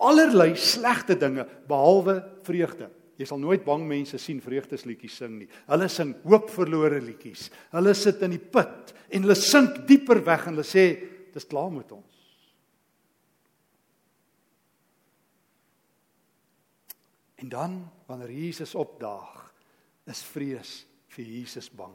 allerlei 0.00 0.54
slegte 0.56 1.18
dinge 1.20 1.44
behalwe 1.68 2.16
vreugde. 2.46 2.88
Jy 3.18 3.26
sal 3.28 3.42
nooit 3.42 3.64
bang 3.66 3.82
mense 3.90 4.16
sien 4.22 4.40
vreugdesliedjies 4.40 5.18
sing 5.20 5.34
nie. 5.42 5.48
Hulle 5.68 5.88
sing 5.92 6.14
hoopverlore 6.24 7.02
liedjies. 7.02 7.48
Hulle 7.74 7.92
sit 7.98 8.22
in 8.24 8.36
die 8.36 8.40
put 8.40 8.94
en 9.10 9.26
hulle 9.26 9.36
sink 9.36 9.82
dieper 9.88 10.22
weg 10.24 10.46
en 10.46 10.56
hulle 10.56 10.64
sê 10.64 10.86
dis 11.34 11.48
klaar 11.50 11.68
met 11.74 11.92
ons. 11.92 12.14
En 17.42 17.52
dan 17.52 17.76
wanneer 18.08 18.32
Jesus 18.32 18.72
opdaag 18.78 19.37
is 20.10 20.22
vrees 20.24 20.82
vir 21.14 21.24
Jesus 21.24 21.68
bang. 21.70 21.94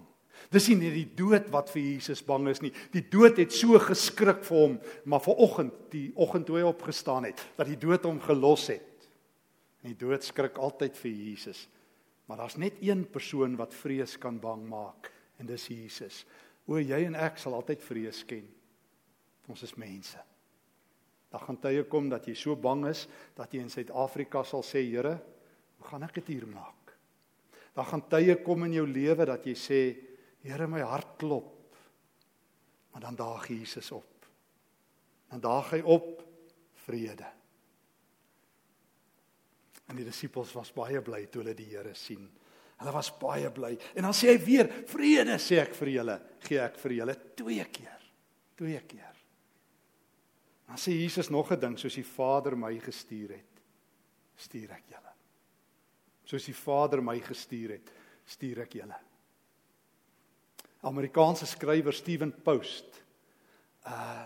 Dis 0.52 0.68
nie 0.70 0.80
net 0.80 0.96
die 0.96 1.08
dood 1.18 1.48
wat 1.54 1.70
vir 1.72 1.84
Jesus 1.86 2.24
bang 2.26 2.50
is 2.52 2.62
nie. 2.64 2.74
Die 2.94 3.06
dood 3.14 3.38
het 3.40 3.54
so 3.54 3.78
geskrik 3.80 4.42
vir 4.48 4.58
hom, 4.58 4.80
maar 5.06 5.22
vanoggend, 5.24 5.76
die 5.94 6.08
oggend 6.20 6.48
toe 6.50 6.60
hy 6.60 6.66
opgestaan 6.68 7.30
het, 7.30 7.42
dat 7.58 7.70
die 7.70 7.80
dood 7.80 8.06
hom 8.10 8.20
gelos 8.24 8.68
het. 8.74 9.08
En 9.84 9.92
die 9.92 10.00
dood 10.00 10.26
skrik 10.26 10.58
altyd 10.62 10.98
vir 11.00 11.12
Jesus. 11.12 11.66
Maar 12.28 12.44
daar's 12.44 12.58
net 12.60 12.80
een 12.82 13.04
persoon 13.12 13.58
wat 13.60 13.76
vrees 13.76 14.16
kan 14.18 14.40
bang 14.42 14.64
maak 14.70 15.12
en 15.40 15.50
dis 15.50 15.66
Jesus. 15.70 16.24
O 16.68 16.80
jy 16.80 17.04
en 17.08 17.18
ek 17.20 17.40
sal 17.42 17.56
altyd 17.58 17.84
vrees 17.84 18.22
ken. 18.28 18.46
Ons 19.52 19.66
is 19.68 19.76
mense. 19.80 20.20
Daar 21.34 21.44
gaan 21.44 21.60
tye 21.60 21.84
kom 21.90 22.08
dat 22.12 22.28
jy 22.30 22.36
so 22.38 22.56
bang 22.56 22.86
is 22.92 23.08
dat 23.36 23.52
jy 23.52 23.64
in 23.66 23.72
Suid-Afrika 23.74 24.44
sal 24.48 24.64
sê, 24.64 24.86
Here, 24.86 25.18
hoe 25.80 25.90
gaan 25.90 26.06
ek 26.06 26.16
dit 26.22 26.36
hier 26.38 26.48
maak? 26.48 26.83
Daar 27.74 27.90
gaan 27.90 28.06
tye 28.10 28.36
kom 28.46 28.68
in 28.68 28.76
jou 28.78 28.86
lewe 28.88 29.26
dat 29.26 29.46
jy 29.50 29.56
sê, 29.58 29.82
Here, 30.44 30.68
my 30.68 30.82
hart 30.84 31.16
klop. 31.22 31.78
Maar 32.92 33.06
dan 33.06 33.16
daag 33.16 33.48
Jesus 33.48 33.92
op. 33.96 34.28
Dan 35.32 35.40
daag 35.42 35.70
hy 35.72 35.80
op 35.88 36.20
vrede. 36.84 37.30
En 39.88 39.96
die 39.96 40.06
disippels 40.06 40.52
was 40.54 40.74
baie 40.76 41.00
bly 41.02 41.24
toe 41.32 41.42
hulle 41.42 41.56
die 41.56 41.70
Here 41.72 41.96
sien. 41.96 42.28
Hulle 42.82 42.94
was 42.94 43.10
baie 43.22 43.50
bly. 43.56 43.72
En 43.96 44.10
dan 44.10 44.18
sê 44.18 44.34
hy 44.34 44.44
weer, 44.44 44.70
vrede 44.92 45.40
sê 45.40 45.62
ek 45.64 45.74
vir 45.80 45.94
julle, 45.96 46.20
gee 46.44 46.60
ek 46.60 46.78
vir 46.84 46.98
julle 47.00 47.18
twee 47.40 47.66
keer. 47.72 48.06
Twee 48.60 48.84
keer. 48.84 49.24
Dan 50.68 50.82
sê 50.82 50.92
Jesus 51.00 51.32
nog 51.32 51.52
'n 51.52 51.60
ding, 51.60 51.80
soos 51.80 51.96
die 51.96 52.04
Vader 52.04 52.56
my 52.58 52.78
gestuur 52.80 53.32
het, 53.32 53.64
stuur 54.36 54.72
ek 54.72 54.92
julle 54.92 55.13
soos 56.26 56.46
die 56.46 56.56
Vader 56.56 57.02
my 57.02 57.20
gestuur 57.20 57.78
het, 57.78 57.92
stuur 58.26 58.64
ek 58.66 58.78
julle. 58.80 59.00
Amerikaanse 60.84 61.48
skrywer 61.48 61.96
Stephen 61.96 62.34
Post, 62.44 63.02
'n 63.84 63.92
uh, 63.92 64.24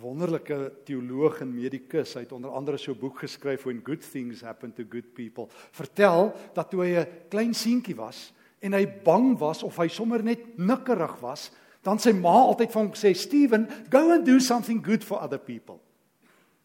wonderlike 0.00 0.72
teoloog 0.84 1.42
en 1.44 1.50
medikus, 1.52 2.14
hy 2.16 2.24
het 2.24 2.32
onder 2.32 2.50
andere 2.50 2.78
so 2.78 2.92
'n 2.92 2.98
boek 2.98 3.18
geskryf 3.18 3.64
when 3.64 3.84
good 3.84 4.00
things 4.00 4.40
happen 4.40 4.72
to 4.72 4.84
good 4.88 5.14
people. 5.14 5.48
Vertel 5.70 6.32
dat 6.54 6.70
toe 6.70 6.84
hy 6.84 7.00
'n 7.00 7.08
klein 7.28 7.54
seentjie 7.54 7.96
was 7.96 8.32
en 8.60 8.72
hy 8.72 8.86
bang 8.86 9.38
was 9.38 9.62
of 9.62 9.76
hy 9.76 9.88
sommer 9.88 10.22
net 10.22 10.58
nikkerig 10.58 11.20
was, 11.20 11.50
dan 11.82 11.98
sy 11.98 12.12
ma 12.12 12.46
altyd 12.46 12.72
vir 12.72 12.82
hom 12.82 12.92
gesê, 12.92 13.14
"Stephen, 13.14 13.68
go 13.90 14.12
and 14.12 14.24
do 14.24 14.38
something 14.38 14.84
good 14.84 15.04
for 15.04 15.20
other 15.20 15.38
people." 15.38 15.80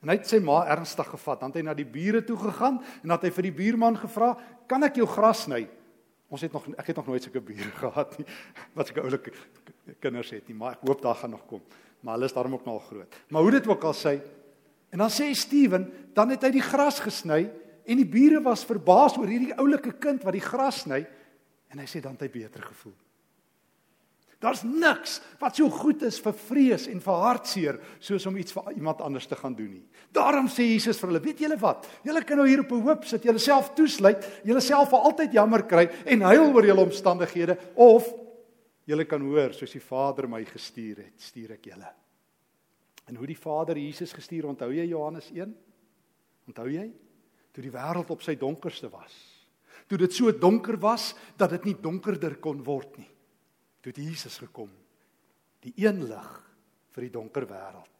En 0.07 0.13
hy 0.13 0.21
het 0.21 0.29
sy 0.29 0.37
ma 0.39 0.61
ernstig 0.71 1.09
gevat. 1.11 1.41
Dan 1.41 1.51
het 1.51 1.57
hy 1.59 1.65
na 1.67 1.73
die 1.75 1.83
bure 1.83 2.21
toe 2.23 2.37
gegaan 2.39 2.77
en 3.03 3.11
dat 3.11 3.25
hy 3.27 3.31
vir 3.35 3.49
die 3.49 3.57
buurman 3.57 3.97
gevra, 3.99 4.37
"Kan 4.65 4.83
ek 4.83 4.95
jou 4.95 5.05
gras 5.05 5.43
sny?" 5.43 5.67
Ons 6.29 6.41
het 6.41 6.53
nog 6.53 6.63
ek 6.77 6.87
het 6.87 6.95
nog 6.95 7.07
nooit 7.07 7.23
sulke 7.23 7.41
bure 7.41 7.71
gehad 7.83 8.17
nie 8.17 8.25
wat 8.73 8.87
sulke 8.87 9.01
oulike 9.01 9.31
kinders 9.99 10.29
het 10.29 10.47
nie, 10.47 10.55
maar 10.55 10.71
ek 10.71 10.87
hoop 10.87 11.01
daar 11.01 11.15
gaan 11.15 11.31
nog 11.31 11.45
kom. 11.45 11.61
Maar 11.99 12.13
hulle 12.13 12.25
is 12.25 12.33
daarom 12.33 12.53
ook 12.53 12.65
nog 12.65 12.87
groot. 12.87 13.15
Maar 13.27 13.41
hoe 13.41 13.51
dit 13.51 13.67
ook 13.67 13.83
al 13.83 13.93
sê, 13.93 14.21
en 14.89 14.97
dan 14.97 15.09
sê 15.09 15.31
Steven, 15.33 15.91
dan 16.13 16.29
het 16.29 16.41
hy 16.41 16.51
die 16.51 16.61
gras 16.61 16.99
gesny 16.99 17.51
en 17.85 17.97
die 17.97 18.07
bure 18.07 18.41
was 18.41 18.65
verbaas 18.65 19.17
oor 19.17 19.27
hierdie 19.27 19.55
oulike 19.55 19.91
kind 19.99 20.23
wat 20.23 20.33
die 20.33 20.43
gras 20.43 20.81
sny 20.83 21.05
en 21.67 21.79
hy 21.79 21.85
sê 21.85 21.99
dan 21.99 22.13
het 22.13 22.21
hy 22.21 22.29
beter 22.29 22.61
gevoel. 22.61 22.95
Daar's 24.37 24.61
niks 24.61 25.17
wat 25.41 25.57
so 25.57 25.69
goed 25.73 26.03
is 26.05 26.19
vir 26.21 26.35
vrees 26.37 26.85
en 26.91 26.99
vir 27.01 27.21
hartseer 27.23 27.79
soos 27.97 28.25
om 28.29 28.35
iets 28.37 28.53
vir 28.53 28.75
iemand 28.75 29.01
anders 29.01 29.25
te 29.25 29.37
gaan 29.37 29.55
doen 29.57 29.71
nie. 29.79 29.85
Daarom 30.13 30.45
sê 30.51 30.67
Jesus 30.67 30.99
vir 31.01 31.09
hulle, 31.09 31.21
weet 31.23 31.41
julle 31.41 31.57
wat? 31.57 31.87
Julle 32.05 32.21
kan 32.21 32.37
nou 32.37 32.45
hier 32.45 32.61
op 32.61 32.71
'n 32.71 32.85
hoop 32.85 33.05
sit, 33.05 33.23
julle 33.25 33.39
self 33.39 33.73
toesluit, 33.73 34.21
julle 34.45 34.61
self 34.61 34.89
vir 34.89 34.99
altyd 34.99 35.33
jammer 35.33 35.63
kry 35.65 35.89
en 36.05 36.21
huil 36.21 36.53
oor 36.53 36.65
julle 36.65 36.85
omstandighede 36.85 37.57
of 37.75 38.13
julle 38.85 39.05
kan 39.05 39.21
hoor 39.21 39.53
soos 39.53 39.71
die 39.71 39.81
Vader 39.81 40.27
my 40.27 40.45
gestuur 40.45 40.97
het, 40.97 41.17
stuur 41.17 41.51
ek 41.51 41.65
julle. 41.65 41.93
En 43.07 43.15
hoe 43.15 43.27
die 43.27 43.35
Vader 43.35 43.77
Jesus 43.77 44.13
gestuur, 44.13 44.45
onthou 44.45 44.71
jy 44.71 44.85
Johannes 44.85 45.31
1? 45.31 45.55
Onthou 46.47 46.69
jy? 46.69 46.91
Toe 47.53 47.63
die 47.63 47.71
wêreld 47.71 48.09
op 48.09 48.21
sy 48.21 48.35
donkerste 48.35 48.89
was. 48.89 49.13
Toe 49.87 49.97
dit 49.97 50.13
so 50.13 50.31
donker 50.31 50.77
was 50.77 51.15
dat 51.37 51.49
dit 51.49 51.65
nie 51.65 51.77
donkerder 51.81 52.35
kon 52.35 52.63
word 52.63 52.97
nie 52.97 53.16
toe 53.81 53.93
Jesus 53.93 54.37
gekom. 54.37 54.69
Die 55.59 55.73
een 55.75 56.03
lig 56.07 56.33
vir 56.95 57.07
die 57.07 57.13
donker 57.13 57.47
wêreld. 57.47 57.93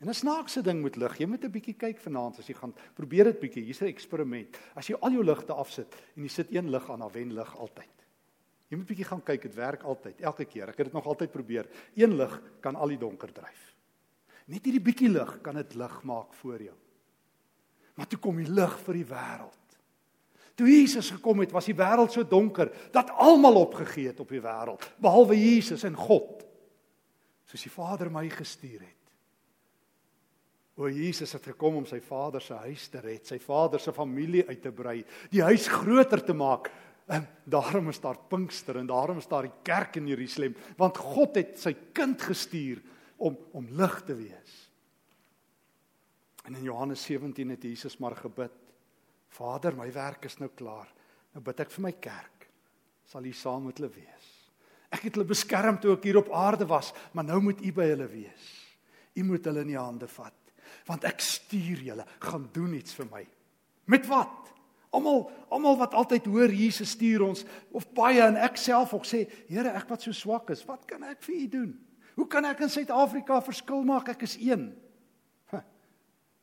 En 0.00 0.08
'n 0.08 0.14
snaakse 0.14 0.62
ding 0.62 0.82
met 0.82 0.96
lig, 0.96 1.18
jy 1.18 1.26
moet 1.26 1.44
'n 1.44 1.50
bietjie 1.50 1.76
kyk 1.76 1.98
vanaand 2.00 2.38
as 2.38 2.46
jy 2.46 2.54
gaan 2.54 2.74
probeer 2.94 3.24
dit 3.24 3.40
bietjie. 3.40 3.64
Hier's 3.64 3.82
'n 3.82 3.92
eksperiment. 3.92 4.58
As 4.74 4.86
jy 4.86 4.96
al 5.00 5.12
jou 5.12 5.24
ligte 5.24 5.52
afsit 5.52 5.94
en 6.16 6.22
jy 6.22 6.28
sit 6.28 6.54
een 6.54 6.70
lig 6.70 6.90
aan, 6.90 6.98
dan 6.98 7.12
wen 7.12 7.34
lig 7.34 7.56
altyd. 7.56 8.06
Jy 8.68 8.76
moet 8.76 8.86
bietjie 8.86 9.04
gaan 9.04 9.22
kyk, 9.22 9.42
dit 9.42 9.54
werk 9.54 9.82
altyd, 9.82 10.20
elke 10.20 10.44
keer. 10.44 10.68
Ek 10.68 10.78
het 10.78 10.86
dit 10.86 10.92
nog 10.92 11.06
altyd 11.06 11.32
probeer. 11.32 11.68
Een 11.94 12.16
lig 12.16 12.42
kan 12.60 12.76
al 12.76 12.88
die 12.88 12.98
donker 12.98 13.32
dryf. 13.32 13.76
Net 14.46 14.64
hierdie 14.64 14.82
bietjie 14.82 15.08
lig 15.08 15.40
kan 15.42 15.54
dit 15.54 15.74
lig 15.74 16.02
maak 16.02 16.34
voor 16.34 16.62
jou. 16.62 16.76
Maar 17.94 18.06
toe 18.06 18.18
kom 18.18 18.36
die 18.36 18.50
lig 18.50 18.78
vir 18.86 18.94
die 18.94 19.04
wêreld. 19.04 19.59
Toe 20.60 20.68
Jesus 20.68 21.08
gekom 21.14 21.40
het, 21.40 21.54
was 21.56 21.70
die 21.70 21.76
wêreld 21.78 22.12
so 22.12 22.26
donker 22.28 22.68
dat 22.92 23.14
almal 23.16 23.62
opgegee 23.62 24.10
het 24.10 24.18
op 24.20 24.28
die 24.28 24.42
wêreld, 24.44 24.84
behalwe 25.00 25.38
Jesus 25.38 25.86
en 25.88 25.96
God. 25.96 26.42
Soos 27.48 27.64
die 27.64 27.72
Vader 27.72 28.10
my 28.12 28.26
gestuur 28.28 28.82
het. 28.82 28.96
O 30.76 30.88
Jesus 30.92 31.32
het 31.32 31.48
gekom 31.48 31.80
om 31.80 31.88
sy 31.88 32.02
Vader 32.04 32.44
se 32.44 32.60
huis 32.66 32.86
te 32.92 33.00
red, 33.00 33.24
sy 33.24 33.40
Vader 33.40 33.80
se 33.80 33.92
familie 33.96 34.44
uit 34.50 34.60
te 34.60 34.72
brei, 34.72 34.98
die 35.32 35.42
huis 35.48 35.64
groter 35.80 36.20
te 36.28 36.36
maak. 36.36 36.68
En 37.10 37.24
daarom 37.48 37.88
is 37.88 38.00
daar 38.04 38.20
Pinkster 38.28 38.76
en 38.80 38.88
daarom 38.88 39.18
is 39.18 39.28
daar 39.32 39.48
die 39.48 39.64
kerk 39.64 39.96
in 39.96 40.12
Jerusalem, 40.12 40.54
want 40.76 41.00
God 41.00 41.40
het 41.40 41.56
sy 41.60 41.72
kind 41.96 42.20
gestuur 42.20 42.84
om 43.16 43.36
om 43.56 43.72
lig 43.80 43.96
te 44.04 44.16
wees. 44.16 44.56
En 46.44 46.54
in 46.54 46.68
Johannes 46.68 47.02
17 47.08 47.56
het 47.56 47.64
Jesus 47.64 47.96
maar 47.96 48.16
gebid: 48.16 48.69
Vader, 49.36 49.76
my 49.78 49.88
werk 49.94 50.26
is 50.26 50.38
nou 50.40 50.50
klaar. 50.54 50.88
Nou 51.34 51.42
bid 51.46 51.62
ek 51.62 51.70
vir 51.74 51.86
my 51.86 51.92
kerk. 52.02 52.48
Sal 53.10 53.26
U 53.26 53.32
saam 53.34 53.68
met 53.68 53.78
hulle 53.78 53.92
wees. 53.94 54.28
Ek 54.90 55.06
het 55.06 55.14
hulle 55.14 55.28
beskerm 55.28 55.78
toe 55.78 55.94
ek 55.94 56.08
hier 56.08 56.18
op 56.18 56.32
aarde 56.34 56.66
was, 56.66 56.90
maar 57.14 57.26
nou 57.28 57.38
moet 57.46 57.62
U 57.62 57.72
by 57.74 57.86
hulle 57.92 58.08
wees. 58.10 58.48
U 59.14 59.26
moet 59.26 59.46
hulle 59.46 59.64
in 59.66 59.74
die 59.74 59.80
hande 59.80 60.10
vat 60.10 60.36
want 60.86 61.04
ek 61.06 61.22
stuur 61.22 61.82
julle, 61.82 62.04
gaan 62.22 62.48
doen 62.54 62.74
iets 62.78 62.94
vir 62.98 63.06
my. 63.10 63.22
Met 63.90 64.06
wat? 64.10 64.50
Almal 64.94 65.24
almal 65.54 65.76
wat 65.78 65.94
altyd 65.98 66.26
hoor 66.30 66.50
Jesus 66.54 66.96
stuur 66.96 67.24
ons 67.28 67.44
of 67.76 67.86
baie 67.94 68.22
en 68.22 68.38
ek 68.38 68.58
self 68.58 68.94
ook 68.94 69.06
sê, 69.06 69.24
Here, 69.50 69.70
ek 69.74 69.90
wat 69.90 70.06
so 70.06 70.14
swak 70.16 70.50
is, 70.54 70.64
wat 70.66 70.86
kan 70.90 71.04
ek 71.06 71.22
vir 71.26 71.36
u 71.36 71.46
doen? 71.50 71.72
Hoe 72.18 72.26
kan 72.30 72.46
ek 72.48 72.64
in 72.66 72.72
Suid-Afrika 72.72 73.38
verskil 73.44 73.84
maak? 73.86 74.10
Ek 74.12 74.24
is 74.26 74.36
een. 74.40 74.70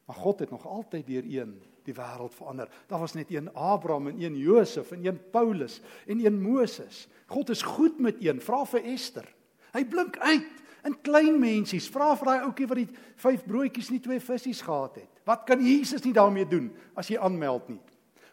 Maar 0.07 0.15
God 0.15 0.39
het 0.39 0.49
nog 0.49 0.67
altyd 0.67 1.07
deur 1.07 1.23
een 1.27 1.57
die 1.83 1.95
wêreld 1.95 2.35
verander. 2.35 2.69
Daar 2.87 2.99
was 2.99 3.13
net 3.13 3.31
een 3.31 3.53
Abraham 3.53 4.07
en 4.07 4.21
een 4.21 4.37
Josef 4.37 4.91
en 4.91 5.05
een 5.05 5.19
Paulus 5.31 5.81
en 6.05 6.25
een 6.25 6.41
Moses. 6.41 7.07
God 7.25 7.49
is 7.49 7.61
goed 7.61 7.99
met 7.99 8.15
een. 8.23 8.41
Vra 8.41 8.65
vir 8.65 8.83
Ester. 8.83 9.27
Hy 9.75 9.83
blink 9.85 10.17
uit 10.17 10.63
in 10.87 10.95
klein 11.03 11.39
mensies. 11.39 11.89
Vra 11.91 12.13
vir 12.15 12.31
daai 12.31 12.45
ouetjie 12.47 12.67
wat 12.71 12.81
die 12.81 12.87
vyf 13.23 13.43
broodjies 13.47 13.91
en 13.91 13.97
die 13.97 14.05
twee 14.07 14.23
visse 14.23 14.53
gehad 14.63 14.95
het. 15.01 15.21
Wat 15.27 15.43
kan 15.47 15.63
Jesus 15.63 16.03
nie 16.03 16.15
daarmee 16.15 16.47
doen 16.47 16.71
as 16.95 17.11
jy 17.11 17.19
aanmeld 17.19 17.67
nie? 17.71 17.81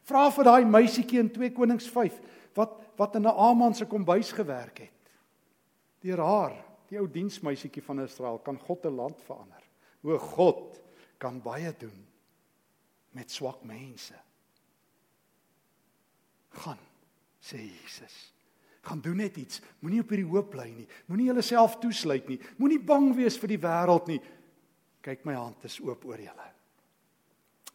Vra 0.06 0.28
vir 0.30 0.46
daai 0.46 0.64
meisietjie 0.68 1.22
in 1.22 1.32
2 1.32 1.50
Konings 1.56 1.90
5 1.90 2.20
wat 2.54 2.80
wat 2.96 3.16
in 3.16 3.26
'n 3.26 3.34
Aman 3.34 3.74
se 3.74 3.84
kombuis 3.84 4.30
gewerk 4.32 4.78
het. 4.78 5.10
Deur 6.00 6.20
haar, 6.20 6.64
die 6.88 6.98
ou 6.98 7.08
diensmeisietjie 7.10 7.82
van 7.82 8.00
Israel, 8.00 8.38
kan 8.38 8.58
God 8.58 8.86
'n 8.86 8.94
land 8.94 9.20
verander. 9.26 9.62
O 10.04 10.18
God 10.18 10.83
kan 11.24 11.40
baie 11.42 11.72
doen 11.80 12.04
met 13.16 13.32
swak 13.32 13.64
mense. 13.64 14.20
Gaan, 16.60 16.80
sê 17.40 17.64
Jesus 17.64 18.34
gaan 18.84 19.00
doen 19.00 19.16
net 19.16 19.36
iets. 19.36 19.60
Moenie 19.80 20.02
op 20.04 20.10
hierdie 20.12 20.28
hoop 20.28 20.50
bly 20.52 20.66
nie. 20.72 20.86
Moenie 21.08 21.30
jouself 21.32 21.78
toesluit 21.82 22.28
nie. 22.28 22.38
Moenie 22.60 22.80
bang 22.80 23.12
wees 23.16 23.38
vir 23.40 23.54
die 23.54 23.60
wêreld 23.60 24.10
nie. 24.10 24.18
Kyk 25.04 25.24
my 25.28 25.36
hand 25.38 25.64
is 25.68 25.78
oop 25.84 26.04
oor 26.08 26.20
julle. 26.20 26.48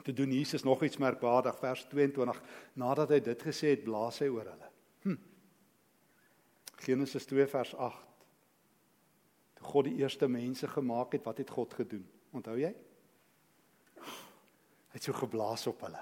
Toe 0.05 0.13
doen 0.15 0.31
Jesus 0.33 0.63
nog 0.65 0.83
iets 0.85 0.99
merkwaardig 1.01 1.57
vers 1.59 1.81
22 1.91 2.37
nadat 2.79 3.13
hy 3.13 3.19
dit 3.25 3.41
gesê 3.45 3.73
het, 3.73 3.83
blaas 3.85 4.21
hy 4.23 4.29
oor 4.31 4.47
hulle. 4.47 4.69
Hm. 5.05 5.17
Genesis 6.85 7.27
2 7.29 7.49
vers 7.51 7.73
8. 7.75 8.05
Toe 9.59 9.67
God 9.73 9.89
die 9.89 9.97
eerste 9.99 10.29
mense 10.31 10.69
gemaak 10.71 11.17
het, 11.17 11.25
wat 11.27 11.41
het 11.41 11.51
God 11.53 11.75
gedoen? 11.81 12.05
Onthou 12.37 12.55
jy? 12.61 12.71
Het 14.95 15.03
so 15.03 15.13
geblaas 15.13 15.67
op 15.69 15.83
hulle. 15.85 16.01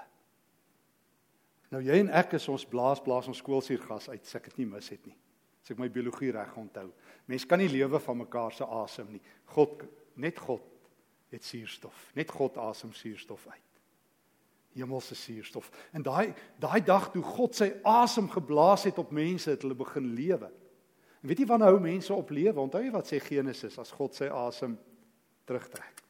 Nou 1.72 1.82
jy 1.84 1.98
en 2.00 2.12
ek 2.16 2.38
is 2.38 2.48
ons 2.48 2.64
blaas 2.68 3.00
blaas 3.04 3.28
ons 3.28 3.40
skoolsuurgas 3.42 4.08
uit, 4.08 4.22
as 4.24 4.36
ek 4.38 4.48
dit 4.50 4.62
nie 4.62 4.70
mis 4.70 4.88
het 4.88 5.04
nie. 5.04 5.16
As 5.62 5.74
ek 5.74 5.80
my 5.82 5.90
biologie 5.92 6.32
reg 6.32 6.54
onthou. 6.56 6.88
Mense 7.28 7.48
kan 7.48 7.60
nie 7.60 7.68
lewe 7.68 8.00
van 8.00 8.22
mekaar 8.22 8.54
se 8.56 8.64
asem 8.64 9.10
nie. 9.12 9.22
God 9.52 9.84
net 10.16 10.40
God 10.40 10.64
het 11.32 11.44
suurstof. 11.44 12.06
Net 12.16 12.32
God 12.32 12.56
asem 12.62 12.94
suurstof 12.96 13.44
uit. 13.50 13.64
Hemelse 14.78 15.16
suurstof. 15.18 15.68
En 15.92 16.04
daai 16.06 16.32
daai 16.60 16.80
dag 16.84 17.10
toe 17.12 17.22
God 17.24 17.58
sy 17.58 17.68
asem 17.84 18.30
geblaas 18.32 18.86
het 18.88 19.00
op 19.02 19.12
mense, 19.12 19.50
het 19.50 19.66
hulle 19.66 19.76
begin 19.76 20.12
lewe. 20.16 20.48
En 21.18 21.28
weet 21.28 21.42
jy 21.42 21.48
wanneer 21.50 21.74
hou 21.74 21.80
mense 21.82 22.14
op 22.14 22.30
lewe? 22.32 22.60
Onthou 22.62 22.80
jy 22.84 22.92
wat 22.94 23.10
sê 23.10 23.20
Genesis 23.20 23.76
as 23.82 23.92
God 23.92 24.16
sy 24.16 24.30
asem 24.32 24.78
terugtrek? 25.44 26.07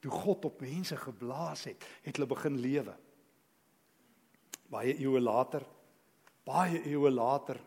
Toe 0.00 0.10
God 0.10 0.44
op 0.44 0.60
mense 0.60 0.96
geblaas 0.96 1.64
het, 1.64 1.84
het 2.02 2.16
hulle 2.16 2.28
begin 2.28 2.58
lewe. 2.58 2.94
Baie 4.68 4.94
eeue 4.98 5.20
later 5.20 5.66
baie 6.48 6.80
eeue 6.86 7.10
later 7.12 7.60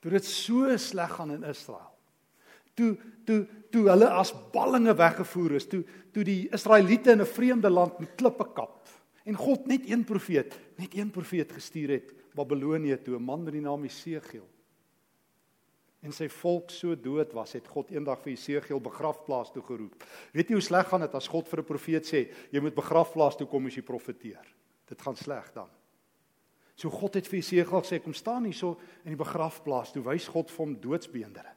toe 0.00 0.12
dit 0.14 0.28
so 0.28 0.72
sleg 0.80 1.12
gaan 1.18 1.34
in 1.34 1.46
Israel 1.48 1.92
toe 2.78 2.94
toe 3.28 3.40
toe 3.72 3.84
hulle 3.90 4.08
as 4.20 4.32
ballinge 4.54 4.94
weggevoer 4.96 5.56
is 5.60 5.68
toe 5.70 5.82
toe 6.14 6.24
die 6.26 6.46
Israeliete 6.56 7.12
in 7.12 7.22
'n 7.24 7.34
vreemde 7.36 7.70
land 7.70 7.98
met 8.00 8.16
klippe 8.16 8.46
kap 8.54 8.88
en 9.24 9.36
God 9.36 9.66
net 9.66 9.88
een 9.90 10.04
profeet 10.04 10.58
net 10.76 10.94
een 10.94 11.10
profeet 11.10 11.52
gestuur 11.52 11.90
het 11.98 12.14
Babelonie 12.34 12.96
toe 13.02 13.16
'n 13.16 13.22
man 13.24 13.44
met 13.44 13.52
die 13.52 13.64
naam 13.64 13.84
Esegiel 13.84 14.48
en 16.06 16.14
sy 16.14 16.28
volk 16.30 16.70
so 16.70 16.94
dood 16.94 17.34
was 17.34 17.56
het 17.58 17.66
God 17.68 17.90
eendag 17.90 18.22
vir 18.22 18.32
Esegiel 18.32 18.80
begrafplaas 18.80 19.50
toe 19.52 19.64
geroep 19.66 20.06
weet 20.32 20.52
jy 20.52 20.60
hoe 20.60 20.68
sleg 20.68 20.86
gaan 20.88 21.04
dit 21.04 21.18
as 21.18 21.28
God 21.28 21.50
vir 21.50 21.60
'n 21.60 21.70
profeet 21.72 22.06
sê 22.06 22.28
jy 22.52 22.60
moet 22.60 22.78
begrafplaas 22.78 23.36
toe 23.36 23.46
kom 23.46 23.66
as 23.66 23.76
jy 23.76 23.82
profeteer 23.82 24.46
dit 24.86 25.02
gaan 25.02 25.16
sleg 25.16 25.50
dan 25.54 25.68
So 26.76 26.92
God 26.92 27.16
het 27.16 27.28
vir 27.28 27.40
Jesegiel 27.40 27.80
gesê 27.80 27.98
kom 28.04 28.14
staan 28.14 28.44
hierso 28.44 28.74
in 29.06 29.14
die 29.14 29.20
begrafplaas. 29.20 29.94
Toe 29.94 30.04
wys 30.04 30.28
God 30.28 30.52
vir 30.52 30.62
hom 30.62 30.74
doodsbeendere. 30.80 31.52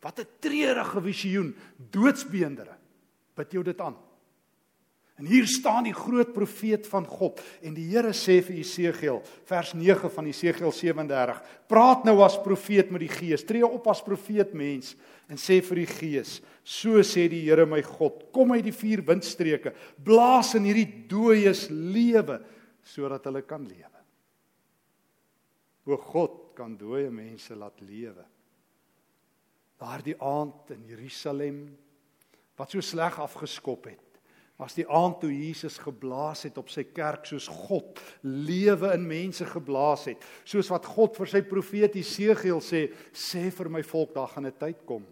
Wat 0.00 0.20
'n 0.20 0.28
treurige 0.38 1.02
visioen, 1.02 1.56
doodsbeendere. 1.90 2.76
Bid 3.34 3.52
jou 3.52 3.62
dit 3.64 3.80
aan. 3.80 3.96
En 5.20 5.28
hier 5.28 5.44
staan 5.44 5.84
die 5.84 5.92
groot 5.92 6.32
profeet 6.32 6.86
van 6.88 7.04
God 7.04 7.42
en 7.60 7.74
die 7.76 7.84
Here 7.90 8.14
sê 8.16 8.38
vir 8.40 8.56
Jesegiel, 8.62 9.18
vers 9.44 9.74
9 9.76 10.08
van 10.14 10.30
Jesegiel 10.30 10.72
37, 10.72 11.42
praat 11.68 12.06
nou 12.08 12.22
as 12.24 12.38
profeet 12.40 12.88
met 12.88 13.04
die 13.04 13.10
Gees, 13.12 13.44
tree 13.44 13.66
op 13.66 13.90
as 13.92 14.00
profeet 14.00 14.54
mens 14.56 14.94
en 15.28 15.36
sê 15.36 15.58
vir 15.66 15.82
die 15.82 15.90
Gees, 15.90 16.38
so 16.64 17.04
sê 17.04 17.26
die 17.28 17.42
Here 17.44 17.68
my 17.68 17.82
God, 17.84 18.30
kom 18.32 18.56
uit 18.56 18.64
die 18.64 18.74
vier 18.74 19.04
windstreke, 19.04 19.74
blaas 20.00 20.54
in 20.56 20.64
hierdie 20.70 20.88
dooies 21.12 21.66
lewe 21.68 22.40
sodat 22.80 23.28
hulle 23.28 23.44
kan 23.44 23.68
lewe. 23.68 24.00
O 25.84 26.00
God 26.00 26.54
kan 26.56 26.78
dooie 26.80 27.12
mense 27.12 27.52
laat 27.60 27.84
lewe. 27.84 28.24
Daardie 29.80 30.16
aand 30.16 30.72
in 30.72 30.88
Jerusalem 30.88 31.66
wat 32.56 32.72
so 32.72 32.80
sleg 32.84 33.20
afgeskop 33.20 33.92
het, 33.92 34.09
was 34.60 34.76
die 34.76 34.84
aand 34.92 35.22
toe 35.22 35.30
Jesus 35.32 35.78
geblaas 35.80 36.44
het 36.44 36.58
op 36.60 36.68
sy 36.68 36.84
kerk 36.92 37.24
soos 37.28 37.46
God 37.48 38.00
lewe 38.26 38.90
in 38.92 39.06
mense 39.08 39.46
geblaas 39.48 40.04
het, 40.10 40.26
soos 40.44 40.68
wat 40.68 40.84
God 40.84 41.16
vir 41.16 41.30
sy 41.32 41.40
profeet 41.48 41.96
Jesegiel 41.96 42.60
sê, 42.60 42.90
sê 43.16 43.48
vir 43.56 43.70
my 43.72 43.80
volk 43.86 44.12
daar 44.14 44.28
gaan 44.28 44.46
'n 44.46 44.58
tyd 44.60 44.84
kom 44.84 45.06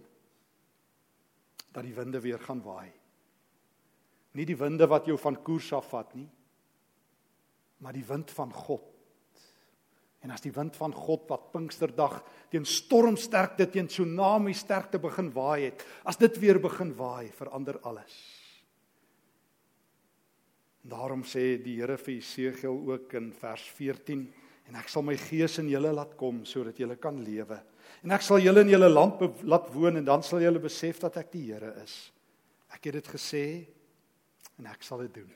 dat 1.73 1.85
die 1.85 1.95
winde 1.95 2.21
weer 2.21 2.39
gaan 2.39 2.63
waai. 2.63 2.93
Nie 4.33 4.45
die 4.45 4.57
winde 4.57 4.87
wat 4.87 5.07
jou 5.07 5.19
van 5.19 5.43
koers 5.43 5.73
afvat 5.73 6.15
nie, 6.15 6.29
maar 7.79 7.93
die 7.93 8.05
wind 8.05 8.31
van 8.31 8.53
God. 8.53 8.83
En 10.21 10.31
as 10.31 10.41
die 10.41 10.53
wind 10.53 10.77
van 10.77 10.93
God 10.93 11.29
wat 11.29 11.53
Pinksterdag 11.53 12.25
teen 12.51 12.65
stormsterkte, 12.65 13.71
teen 13.71 13.87
tsunami 13.87 14.53
sterkte 14.53 14.99
begin 14.99 15.33
waai 15.33 15.71
het, 15.71 15.85
as 16.05 16.17
dit 16.17 16.39
weer 16.39 16.59
begin 16.61 16.95
waai, 16.95 17.31
verander 17.33 17.79
alles. 17.87 18.38
En 20.85 20.93
daarom 20.95 21.25
sê 21.27 21.57
die 21.63 21.79
Here 21.81 21.99
vir 21.99 22.15
Jesegiel 22.19 22.79
ook 22.91 23.15
in 23.19 23.33
vers 23.33 23.65
14 23.79 24.27
en 24.69 24.77
ek 24.77 24.91
sal 24.93 25.03
my 25.07 25.17
gees 25.17 25.59
in 25.63 25.71
julle 25.73 25.95
laat 25.97 26.15
kom 26.21 26.45
sodat 26.47 26.79
julle 26.79 26.99
kan 27.01 27.19
lewe. 27.25 27.57
En 28.05 28.13
ek 28.15 28.23
sal 28.23 28.43
julle 28.43 28.63
in 28.67 28.73
julle 28.75 28.91
land 28.93 29.23
laat 29.49 29.69
woon 29.75 29.99
en 29.99 30.07
dan 30.07 30.23
sal 30.23 30.43
julle 30.45 30.61
besef 30.63 31.01
dat 31.03 31.17
ek 31.23 31.33
die 31.33 31.49
Here 31.49 31.73
is. 31.83 31.97
Ek 32.75 32.91
het 32.91 33.01
dit 33.01 33.13
gesê 33.17 33.45
en 34.59 34.69
ek 34.71 34.85
sal 34.85 35.07
dit 35.07 35.21
doen. 35.23 35.31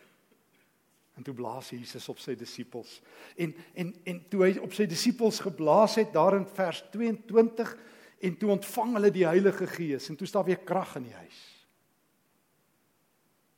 En 1.17 1.25
toe 1.25 1.35
blaas 1.37 1.73
Jesus 1.73 2.09
op 2.09 2.21
sy 2.23 2.35
disippels. 2.39 3.01
En 3.37 3.55
en 3.75 3.93
en 4.09 4.21
toe 4.33 4.45
hy 4.47 4.53
op 4.65 4.77
sy 4.77 4.87
disippels 4.89 5.43
geblaas 5.45 5.99
het 6.01 6.13
daar 6.15 6.39
in 6.39 6.47
vers 6.57 6.85
22 6.93 7.75
en 8.23 8.37
toe 8.39 8.53
ontvang 8.55 8.95
hulle 8.97 9.11
die 9.13 9.27
Heilige 9.27 9.67
Gees 9.67 10.09
en 10.09 10.17
toe 10.17 10.29
staan 10.31 10.47
weer 10.47 10.63
krag 10.65 10.97
in 11.01 11.11
die 11.11 11.19
huis. 11.19 11.41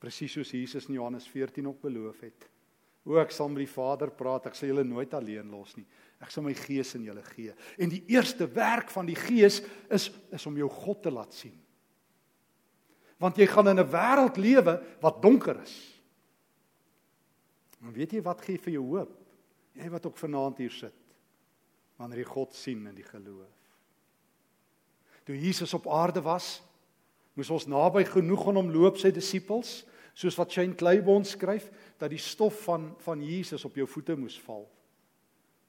Presies 0.04 0.34
soos 0.36 0.52
Jesus 0.52 0.90
in 0.90 0.98
Johannes 0.98 1.26
14 1.32 1.70
ook 1.70 1.80
beloof 1.80 2.20
het. 2.26 2.48
O 3.04 3.16
ek 3.20 3.32
sal 3.36 3.50
met 3.52 3.62
die 3.62 3.70
Vader 3.70 4.10
praat, 4.16 4.48
ek 4.48 4.56
sal 4.56 4.70
julle 4.70 4.84
nooit 4.84 5.12
alleen 5.16 5.48
los 5.52 5.74
nie. 5.76 5.84
Ek 6.24 6.32
sal 6.32 6.44
my 6.44 6.54
Gees 6.56 6.94
in 6.96 7.04
julle 7.08 7.24
gee. 7.32 7.52
En 7.80 7.92
die 7.92 8.02
eerste 8.12 8.48
werk 8.52 8.92
van 8.92 9.08
die 9.08 9.16
Gees 9.18 9.60
is 9.92 10.10
is 10.32 10.46
om 10.48 10.56
jou 10.60 10.68
God 10.72 11.02
te 11.04 11.12
laat 11.12 11.36
sien. 11.36 11.56
Want 13.20 13.40
jy 13.40 13.46
gaan 13.48 13.68
in 13.72 13.80
'n 13.80 13.92
wêreld 13.92 14.36
lewe 14.36 14.74
wat 15.00 15.22
donker 15.22 15.60
is. 15.62 15.76
En 17.80 17.92
weet 17.92 18.12
jy 18.12 18.22
wat 18.22 18.40
gee 18.40 18.58
vir 18.58 18.72
jou 18.72 18.84
hoop? 18.96 19.12
Jy 19.74 19.88
wat 19.90 20.06
ook 20.06 20.16
vanaand 20.16 20.58
hier 20.58 20.70
sit. 20.70 20.94
Wanneer 21.96 22.18
jy 22.18 22.24
God 22.24 22.54
sien 22.54 22.86
in 22.86 22.94
die 22.94 23.04
geloof. 23.04 23.52
Toe 25.24 25.36
Jesus 25.36 25.74
op 25.74 25.86
aarde 25.86 26.20
was, 26.20 26.62
moes 27.34 27.50
ons 27.50 27.66
naby 27.66 28.04
genoeg 28.04 28.48
aan 28.48 28.56
hom 28.56 28.70
loop 28.70 28.96
sy 28.96 29.10
disippels, 29.10 29.84
soos 30.14 30.36
wat 30.38 30.52
Shane 30.54 30.76
Claiborne 30.78 31.26
skryf 31.26 31.68
dat 31.98 32.10
die 32.10 32.22
stof 32.22 32.62
van 32.68 32.92
van 33.02 33.22
Jesus 33.22 33.64
op 33.64 33.76
jou 33.76 33.86
voete 33.90 34.16
moes 34.16 34.38
val. 34.46 34.64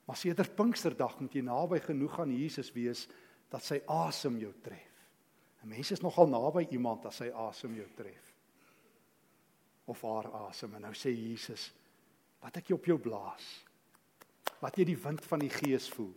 Maar 0.06 0.18
sedert 0.18 0.56
Pinksterdag 0.56 1.18
moet 1.20 1.34
jy 1.34 1.42
naby 1.42 1.80
genoeg 1.82 2.20
aan 2.22 2.34
Jesus 2.38 2.70
wees 2.76 3.08
dat 3.50 3.66
sy 3.66 3.80
asem 3.90 4.38
jou 4.38 4.54
tref. 4.62 4.94
'n 5.64 5.70
Mens 5.70 5.92
is 5.92 6.02
nogal 6.02 6.28
naby 6.30 6.68
iemand 6.70 7.06
as 7.06 7.16
sy 7.16 7.32
asem 7.34 7.74
jou 7.76 7.88
tref. 7.96 8.34
Of 9.86 10.02
haar 10.02 10.30
asem 10.48 10.76
en 10.76 10.82
nou 10.82 10.94
sê 10.94 11.10
Jesus, 11.10 11.74
wat 12.42 12.58
ek 12.58 12.70
jy 12.70 12.76
op 12.76 12.86
jou 12.86 12.98
blaas. 12.98 13.66
Wat 14.62 14.78
jy 14.78 14.86
die 14.86 14.98
wind 14.98 15.22
van 15.26 15.40
die 15.40 15.50
gees 15.50 15.90
voel. 15.90 16.14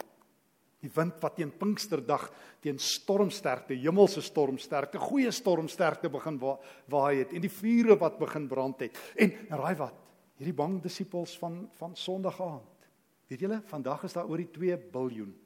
Die 0.81 0.91
wind 0.95 1.17
wat 1.23 1.35
teen 1.37 1.51
Pinksterdag 1.51 2.29
teen 2.62 2.79
stormsterkte, 2.79 3.75
hemelse 3.75 4.23
stormsterkte, 4.23 5.01
goeie 5.03 5.31
stormsterkte 5.35 6.09
begin 6.09 6.38
waai 6.38 7.19
het 7.25 7.33
en 7.33 7.43
die 7.43 7.51
vure 7.51 7.99
wat 7.99 8.19
begin 8.19 8.47
brand 8.49 8.81
het. 8.87 8.99
En 9.17 9.35
raai 9.51 9.75
wat? 9.81 9.97
Hierdie 10.38 10.55
bang 10.55 10.79
disippels 10.83 11.35
van 11.38 11.64
van 11.81 11.97
Sondag 11.97 12.41
aand. 12.41 12.88
Weet 13.29 13.41
julle, 13.41 13.61
vandag 13.67 14.05
is 14.05 14.14
daar 14.14 14.31
oor 14.31 14.38
die 14.38 14.51
2 14.55 14.79
miljard 14.95 15.37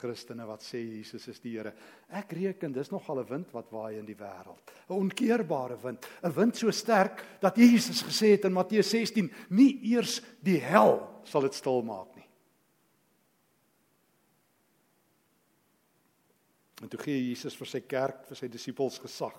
Christene 0.00 0.46
wat 0.48 0.64
sê 0.64 0.80
Jesus 0.80 1.26
is 1.28 1.40
die 1.42 1.54
Here. 1.58 1.74
Ek 2.16 2.32
reken 2.36 2.72
dis 2.72 2.90
nog 2.90 3.08
al 3.10 3.20
'n 3.20 3.28
wind 3.28 3.52
wat 3.52 3.70
waai 3.70 3.98
in 3.98 4.06
die 4.06 4.16
wêreld. 4.16 4.64
'n 4.88 4.96
Onkeerbare 4.96 5.76
wind, 5.82 6.06
'n 6.24 6.32
wind 6.32 6.56
so 6.56 6.70
sterk 6.70 7.24
dat 7.40 7.56
Jesus 7.56 8.02
gesê 8.02 8.32
het 8.32 8.44
in 8.44 8.52
Matteus 8.52 8.90
16, 8.90 9.30
nie 9.50 9.80
eers 9.92 10.22
die 10.42 10.58
hel 10.58 11.20
sal 11.24 11.42
dit 11.42 11.54
stil 11.54 11.82
maak 11.82 12.16
nie. 12.16 12.19
En 16.80 16.88
toe 16.88 17.00
gee 17.02 17.28
Jesus 17.28 17.56
vir 17.60 17.68
sy 17.68 17.80
kerk, 17.84 18.24
vir 18.28 18.38
sy 18.38 18.48
disippels 18.48 18.98
gesag. 19.02 19.36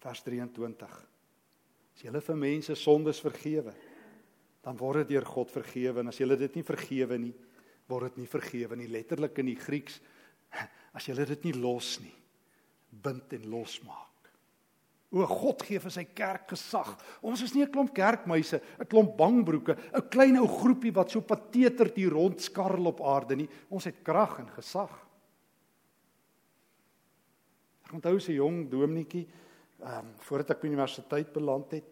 Vers 0.00 0.22
23. 0.24 1.00
As 1.94 2.04
julle 2.06 2.22
vir 2.24 2.38
mense 2.40 2.76
sondes 2.78 3.20
vergewe, 3.20 3.74
dan 4.64 4.76
word 4.80 5.04
dit 5.04 5.14
deur 5.14 5.26
God 5.28 5.52
vergewe 5.52 6.00
en 6.00 6.12
as 6.12 6.20
julle 6.20 6.36
dit 6.40 6.56
nie 6.56 6.64
vergewe 6.64 7.18
nie, 7.20 7.34
word 7.90 8.10
dit 8.10 8.22
nie 8.22 8.30
vergewe 8.30 8.78
nie. 8.78 8.88
Letterlik 8.92 9.40
in 9.42 9.50
die 9.52 9.58
Grieks 9.60 10.00
as 10.96 11.06
julle 11.06 11.26
dit 11.28 11.44
nie 11.46 11.56
los 11.58 11.98
nie, 12.02 12.14
bind 12.90 13.36
en 13.36 13.44
losmaak. 13.52 14.06
O 15.10 15.26
God 15.26 15.64
gee 15.66 15.80
vir 15.82 15.90
sy 15.90 16.04
kerk 16.14 16.52
gesag. 16.52 16.92
Ons 17.26 17.42
is 17.42 17.52
nie 17.54 17.64
'n 17.64 17.72
klomp 17.72 17.92
kerkmuise, 17.94 18.60
'n 18.78 18.86
klomp 18.86 19.16
bangbroeke, 19.16 19.76
'n 19.92 20.08
klein 20.08 20.38
ou 20.38 20.46
groepie 20.46 20.94
wat 20.94 21.10
so 21.10 21.20
pateterd 21.20 21.96
hier 21.96 22.10
rondskarrel 22.10 22.86
op 22.86 23.00
aarde 23.00 23.36
nie. 23.36 23.48
Ons 23.70 23.84
het 23.84 24.02
krag 24.04 24.38
en 24.38 24.48
gesag. 24.48 25.09
Ek 27.90 27.96
onthou 27.98 28.20
se 28.22 28.36
jong 28.36 28.68
dominetjie, 28.70 29.24
ehm 29.82 30.04
um, 30.06 30.10
voordat 30.22 30.52
ek 30.54 30.60
by 30.62 30.68
universiteit 30.70 31.32
beland 31.34 31.72
het, 31.74 31.88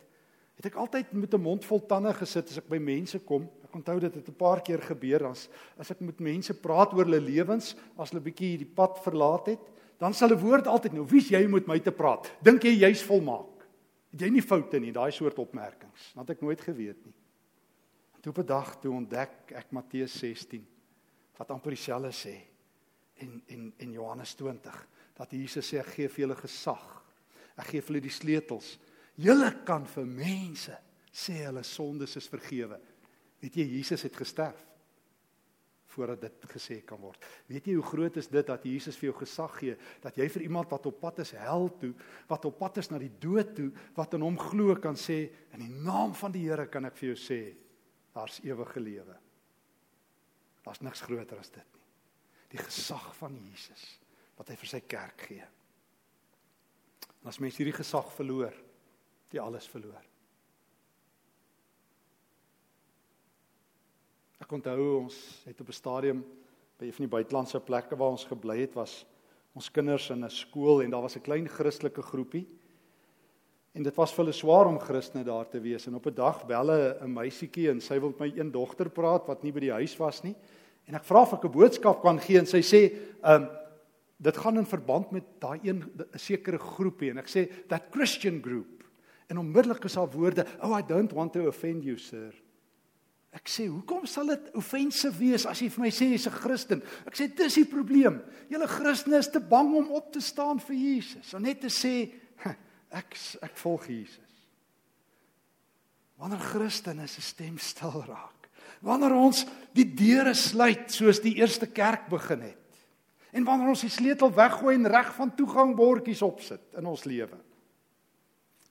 het 0.54 0.66
ek 0.70 0.76
altyd 0.78 1.10
met 1.12 1.34
'n 1.34 1.42
mond 1.42 1.64
vol 1.66 1.80
tande 1.90 2.12
gesit 2.14 2.50
as 2.50 2.58
ek 2.58 2.68
by 2.70 2.78
mense 2.78 3.18
kom. 3.26 3.48
Ek 3.64 3.74
onthou 3.74 3.98
dit 3.98 4.14
het 4.14 4.28
'n 4.28 4.38
paar 4.38 4.62
keer 4.62 4.78
gebeur 4.78 5.26
as 5.26 5.48
as 5.76 5.90
ek 5.90 6.00
met 6.00 6.20
mense 6.20 6.54
praat 6.54 6.94
oor 6.94 7.04
hulle 7.04 7.20
lewens, 7.20 7.74
as 7.98 8.10
hulle 8.10 8.22
bietjie 8.22 8.54
hierdie 8.54 8.74
pad 8.74 9.02
verlaat 9.02 9.46
het, 9.46 9.60
dan 9.98 10.14
sal 10.14 10.30
'n 10.30 10.38
woord 10.38 10.66
altyd 10.66 10.92
nou, 10.92 11.04
wie's 11.04 11.30
jy 11.30 11.46
moet 11.48 11.66
my 11.66 11.80
te 11.80 11.90
praat? 11.90 12.30
Dink 12.42 12.62
jy 12.62 12.78
jy's 12.78 13.02
volmaak? 13.02 13.66
Het 14.12 14.20
jy 14.20 14.30
nie 14.30 14.42
foute 14.42 14.78
nie, 14.78 14.92
daai 14.92 15.10
soort 15.10 15.38
opmerkings. 15.38 16.12
Dat 16.14 16.30
ek 16.30 16.40
nooit 16.40 16.60
geweet 16.60 17.04
nie. 17.04 17.14
En 18.14 18.20
toe 18.20 18.30
op 18.30 18.38
'n 18.38 18.46
dag 18.46 18.80
toe 18.80 18.92
ontdek 18.92 19.50
ek 19.52 19.72
Matteus 19.72 20.12
16 20.18 20.64
wat 21.38 21.50
amper 21.50 21.70
dieselfde 21.70 22.12
sê 22.12 22.38
en 23.16 23.42
en 23.48 23.72
en 23.78 23.92
Johannes 23.92 24.34
20 24.34 24.86
dat 25.18 25.34
Jesus 25.34 25.66
sê 25.66 25.80
ek 25.82 25.90
gee 25.96 26.10
vir 26.12 26.24
julle 26.24 26.38
gesag. 26.38 26.86
Ek 27.58 27.72
gee 27.72 27.82
vir 27.82 27.96
julle 27.96 28.06
die 28.06 28.14
sleutels. 28.14 28.76
Julle 29.18 29.50
kan 29.66 29.86
vir 29.90 30.06
mense 30.06 30.78
sê 31.10 31.40
hulle 31.42 31.64
sondes 31.66 32.14
is 32.20 32.30
vergewe. 32.30 32.78
Weet 33.42 33.58
jy 33.58 33.66
Jesus 33.78 34.04
het 34.06 34.16
gesterf 34.18 34.64
voordat 35.88 36.20
dit 36.20 36.44
gesê 36.52 36.76
kan 36.86 37.00
word. 37.00 37.22
Weet 37.48 37.66
jy 37.66 37.74
hoe 37.78 37.86
groot 37.86 38.18
is 38.20 38.28
dit 38.30 38.46
dat 38.46 38.66
Jesus 38.68 38.98
vir 39.00 39.08
jou 39.08 39.16
gesag 39.18 39.54
gee 39.58 39.76
dat 40.04 40.18
jy 40.20 40.28
vir 40.30 40.44
iemand 40.44 40.70
wat 40.70 40.86
op 40.86 41.00
pad 41.00 41.22
is 41.24 41.32
hel 41.34 41.66
toe, 41.80 41.90
wat 42.28 42.44
op 42.46 42.58
pad 42.60 42.78
is 42.82 42.90
na 42.92 43.00
die 43.02 43.10
dood 43.18 43.54
toe, 43.56 43.70
wat 43.96 44.14
in 44.14 44.26
hom 44.26 44.36
glo 44.38 44.76
kan 44.78 44.98
sê 45.00 45.24
in 45.56 45.64
die 45.64 45.72
naam 45.86 46.14
van 46.14 46.34
die 46.34 46.44
Here 46.44 46.68
kan 46.70 46.86
ek 46.86 46.98
vir 47.00 47.14
jou 47.14 47.18
sê 47.18 47.40
daar's 48.14 48.38
ewige 48.44 48.82
lewe. 48.84 49.16
Daar's 50.62 50.84
niks 50.84 51.02
groter 51.02 51.40
as 51.40 51.50
dit 51.50 51.64
nie. 51.64 51.86
Die 52.52 52.62
gesag 52.62 53.10
van 53.18 53.34
Jesus 53.48 53.98
wat 54.38 54.48
hy 54.48 54.56
vir 54.56 54.70
sy 54.70 54.80
kerk 54.86 55.26
gee. 55.28 55.46
En 57.22 57.32
as 57.32 57.40
mens 57.42 57.58
hierdie 57.58 57.76
gesag 57.76 58.12
verloor, 58.14 58.54
jy 59.34 59.42
alles 59.42 59.66
verloor. 59.68 60.04
Ek 64.38 64.52
onthou 64.54 65.02
ons 65.02 65.16
het 65.44 65.60
op 65.60 65.68
'n 65.68 65.76
stadium 65.76 66.24
by 66.78 66.86
een 66.86 66.94
van 66.94 67.04
die 67.04 67.16
buitelandse 67.16 67.60
plekke 67.60 67.96
waar 67.96 68.14
ons 68.14 68.24
gebly 68.24 68.60
het 68.60 68.74
was 68.74 69.04
ons 69.54 69.70
kinders 69.70 70.10
in 70.10 70.24
'n 70.24 70.30
skool 70.30 70.82
en 70.82 70.90
daar 70.90 71.02
was 71.02 71.16
'n 71.16 71.26
klein 71.26 71.48
Christelike 71.48 72.02
groepie. 72.02 72.46
En 73.74 73.82
dit 73.82 73.94
was 73.94 74.12
vir 74.12 74.24
hulle 74.24 74.32
swaar 74.32 74.66
om 74.66 74.78
Christene 74.78 75.24
daar 75.24 75.48
te 75.48 75.60
wees 75.60 75.86
en 75.86 75.94
op 75.94 76.06
'n 76.06 76.14
dag 76.14 76.46
bel 76.46 76.70
'n 76.70 77.12
meisietjie 77.12 77.70
en 77.70 77.80
sy 77.80 77.98
wil 78.00 78.08
met 78.10 78.18
my 78.18 78.32
een 78.38 78.50
dogter 78.50 78.88
praat 78.88 79.26
wat 79.26 79.42
nie 79.42 79.52
by 79.52 79.60
die 79.60 79.72
huis 79.72 79.96
was 79.96 80.22
nie. 80.22 80.34
En 80.86 80.94
ek 80.94 81.04
vra 81.04 81.22
of 81.22 81.32
ek 81.32 81.44
'n 81.44 81.52
boodskap 81.52 82.00
kan 82.00 82.18
gee 82.20 82.38
en 82.38 82.46
sy 82.46 82.62
sê, 82.62 82.96
"Um 83.22 83.48
dit 84.18 84.36
gaan 84.36 84.58
in 84.58 84.66
verband 84.66 85.10
met 85.14 85.24
daai 85.38 85.60
een 85.62 85.84
'n 85.84 86.18
sekere 86.18 86.58
groepie 86.58 87.10
en 87.10 87.18
ek 87.18 87.28
sê 87.28 87.66
that 87.68 87.88
Christian 87.90 88.42
group. 88.42 88.84
En 89.28 89.38
onmiddellik 89.38 89.84
is 89.84 89.94
haar 89.94 90.10
woorde 90.10 90.46
oh 90.62 90.78
I 90.78 90.82
don't 90.82 91.12
want 91.12 91.32
to 91.32 91.46
offend 91.46 91.84
you 91.84 91.96
sir. 91.96 92.34
Ek 93.30 93.48
sê 93.48 93.66
hoekom 93.66 94.06
sal 94.06 94.26
dit 94.26 94.54
offensive 94.54 95.18
wees 95.18 95.46
as 95.46 95.60
jy 95.60 95.68
vir 95.70 95.84
my 95.84 95.90
sê 95.90 96.10
jy's 96.10 96.26
'n 96.26 96.30
Christen? 96.30 96.82
Ek 97.06 97.14
sê 97.14 97.34
dis 97.34 97.54
die 97.54 97.64
probleem. 97.64 98.22
Julle 98.48 98.66
Christene 98.66 99.18
is 99.18 99.28
te 99.28 99.40
bang 99.40 99.74
om 99.74 99.90
op 99.90 100.12
te 100.12 100.20
staan 100.20 100.58
vir 100.58 100.76
Jesus. 100.76 101.34
En 101.34 101.42
net 101.42 101.60
te 101.60 101.68
sê 101.68 102.12
ek 102.90 103.16
ek 103.42 103.56
volg 103.56 103.86
Jesus. 103.86 104.48
Wanneer 106.16 106.40
Christene 106.40 107.06
se 107.06 107.20
stem 107.20 107.58
stil 107.58 108.04
raak 108.06 108.38
wanneer 108.80 109.14
ons 109.18 109.44
die 109.76 109.86
deure 109.96 110.34
sluit 110.34 110.90
soos 110.92 111.20
die 111.24 111.36
eerste 111.40 111.66
kerk 111.66 112.08
begin 112.10 112.42
het 112.50 112.67
En 113.32 113.44
wanneer 113.44 113.68
ons 113.68 113.84
die 113.84 113.92
sleutel 113.92 114.32
weggooi 114.32 114.74
en 114.74 114.88
reg 114.88 115.10
van 115.14 115.34
toegang 115.36 115.74
bordjies 115.76 116.22
opsit 116.24 116.78
in 116.80 116.86
ons 116.86 117.04
lewe, 117.04 117.36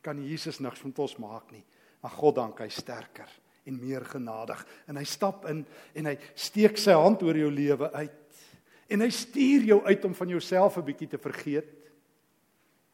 kan 0.01 0.19
Jesus 0.23 0.59
niks 0.63 0.79
van 0.79 0.93
ons 0.95 1.17
maak 1.21 1.51
nie. 1.51 1.63
Maar 2.01 2.11
God 2.11 2.37
dank 2.39 2.59
hy 2.63 2.69
sterker 2.71 3.29
en 3.67 3.79
meer 3.79 4.05
genadig 4.07 4.61
en 4.87 4.97
hy 4.97 5.03
stap 5.07 5.45
in 5.51 5.65
en 5.97 6.07
hy 6.07 6.15
steek 6.39 6.79
sy 6.79 6.95
hand 6.95 7.23
oor 7.25 7.35
jou 7.35 7.49
lewe 7.51 7.89
uit 7.97 8.43
en 8.87 9.03
hy 9.03 9.09
stuur 9.11 9.65
jou 9.67 9.79
uit 9.83 10.05
om 10.07 10.13
van 10.15 10.29
jouself 10.31 10.77
'n 10.77 10.87
bietjie 10.87 11.09
te 11.11 11.19
vergeet 11.19 11.73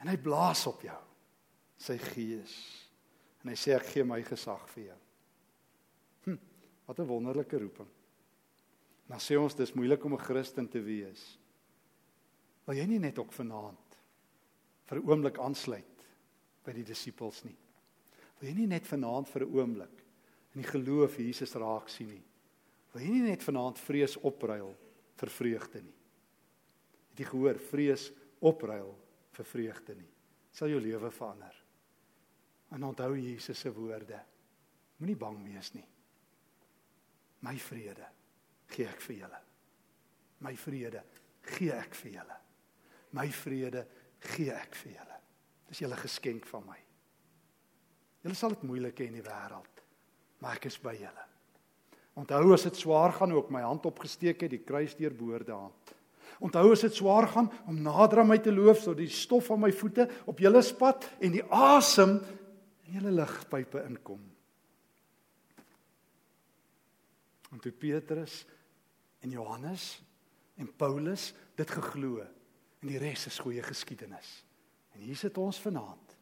en 0.02 0.08
hy 0.08 0.18
blaas 0.18 0.66
op 0.68 0.82
jou 0.82 1.02
sy 1.78 1.98
gees 1.98 2.56
en 3.44 3.52
hy 3.52 3.56
sê 3.56 3.76
ek 3.76 3.86
gee 3.86 4.04
my 4.04 4.22
gesag 4.24 4.66
vir 4.74 4.84
jou. 4.84 5.00
Hm, 6.26 6.40
wat 6.88 7.00
'n 7.00 7.08
wonderlike 7.08 7.60
roeping. 7.60 7.90
Nou 9.10 9.20
sê 9.20 9.38
ons 9.38 9.56
dis 9.56 9.74
moeilik 9.74 10.04
om 10.06 10.14
'n 10.14 10.26
Christen 10.26 10.68
te 10.68 10.82
wees. 10.82 11.38
Wil 12.68 12.80
jy 12.80 12.86
nie 12.88 13.00
net 13.00 13.20
ook 13.20 13.34
vanaand 13.36 13.98
vir 14.88 15.00
'n 15.00 15.08
oomblik 15.10 15.40
aansluit 15.40 16.08
by 16.64 16.72
die 16.72 16.84
disippels 16.84 17.44
nie? 17.44 17.58
Wil 18.40 18.50
jy 18.50 18.56
nie 18.56 18.68
net 18.68 18.88
vanaand 18.88 19.28
vir 19.28 19.44
'n 19.46 19.56
oomblik 19.56 20.04
in 20.56 20.62
die 20.62 20.70
geloof 20.70 21.18
Jesus 21.18 21.56
raak 21.56 21.90
sien 21.90 22.08
nie? 22.08 22.24
Wil 22.94 23.02
jy 23.02 23.10
nie 23.10 23.30
net 23.30 23.44
vanaand 23.44 23.80
vrees 23.80 24.18
opruil 24.18 24.76
vir 25.18 25.30
vreugde 25.30 25.82
nie? 25.82 25.98
Het 27.10 27.20
jy 27.20 27.26
gehoor 27.26 27.60
vrees 27.60 28.12
opruil 28.40 28.96
vir 29.32 29.46
vreugde 29.46 29.96
nie? 29.96 30.12
Sal 30.52 30.70
jou 30.70 30.80
lewe 30.80 31.12
verander. 31.12 31.56
En 32.72 32.84
onthou 32.84 33.18
Jesus 33.18 33.60
se 33.60 33.74
woorde. 33.74 34.20
Moenie 34.98 35.18
bang 35.18 35.44
wees 35.44 35.74
nie. 35.74 35.86
My 37.42 37.58
vrede 37.58 38.08
gee 38.68 38.88
ek 38.88 39.02
vir 39.02 39.16
julle. 39.16 39.42
My 40.40 40.56
vrede 40.56 41.04
gee 41.42 41.72
ek 41.72 41.96
vir 41.96 42.12
julle. 42.12 42.43
My 43.14 43.28
vrede 43.32 43.86
gee 44.34 44.54
ek 44.54 44.76
vir 44.82 44.96
julle. 44.98 45.20
Dis 45.70 45.84
julle 45.84 45.98
geskenk 46.00 46.48
van 46.50 46.66
my. 46.68 46.80
Julle 48.24 48.38
sal 48.40 48.56
dit 48.56 48.66
moeilik 48.68 49.00
hê 49.02 49.10
in 49.10 49.18
die 49.20 49.26
wêreld, 49.26 49.82
maar 50.42 50.58
ek 50.58 50.70
is 50.70 50.80
by 50.82 50.94
julle. 50.96 51.26
Onthou 52.20 52.54
as 52.54 52.66
dit 52.68 52.78
swaar 52.78 53.14
gaan 53.16 53.34
ook 53.34 53.50
my 53.52 53.64
hand 53.66 53.86
opgesteek 53.90 54.46
het, 54.46 54.54
die 54.54 54.62
kruis 54.64 54.94
deurboorde 54.96 55.56
hand. 55.56 55.94
Onthou 56.44 56.72
as 56.74 56.84
dit 56.86 56.96
swaar 56.96 57.28
gaan 57.30 57.50
om 57.70 57.82
nader 57.82 58.22
aan 58.22 58.30
my 58.30 58.38
te 58.42 58.54
loop 58.54 58.80
sodat 58.80 59.02
die 59.04 59.12
stof 59.12 59.50
van 59.52 59.62
my 59.64 59.72
voete 59.76 60.08
op 60.30 60.42
julle 60.42 60.62
spat 60.66 61.06
en 61.24 61.34
die 61.36 61.44
asem 61.54 62.18
in 62.88 62.98
julle 62.98 63.14
ligpype 63.18 63.84
inkom. 63.88 64.22
En 67.54 67.62
toe 67.62 67.72
Petrus 67.72 68.44
en 69.24 69.34
Johannes 69.34 69.88
en 70.58 70.70
Paulus 70.78 71.32
dit 71.58 71.76
geglo 71.78 72.24
en 72.84 72.92
die 72.92 73.00
res 73.00 73.30
is 73.32 73.40
goeie 73.40 73.64
geskiedenis. 73.64 74.42
En 74.94 75.06
hier 75.08 75.18
sit 75.18 75.38
ons 75.40 75.60
vanaand. 75.64 76.18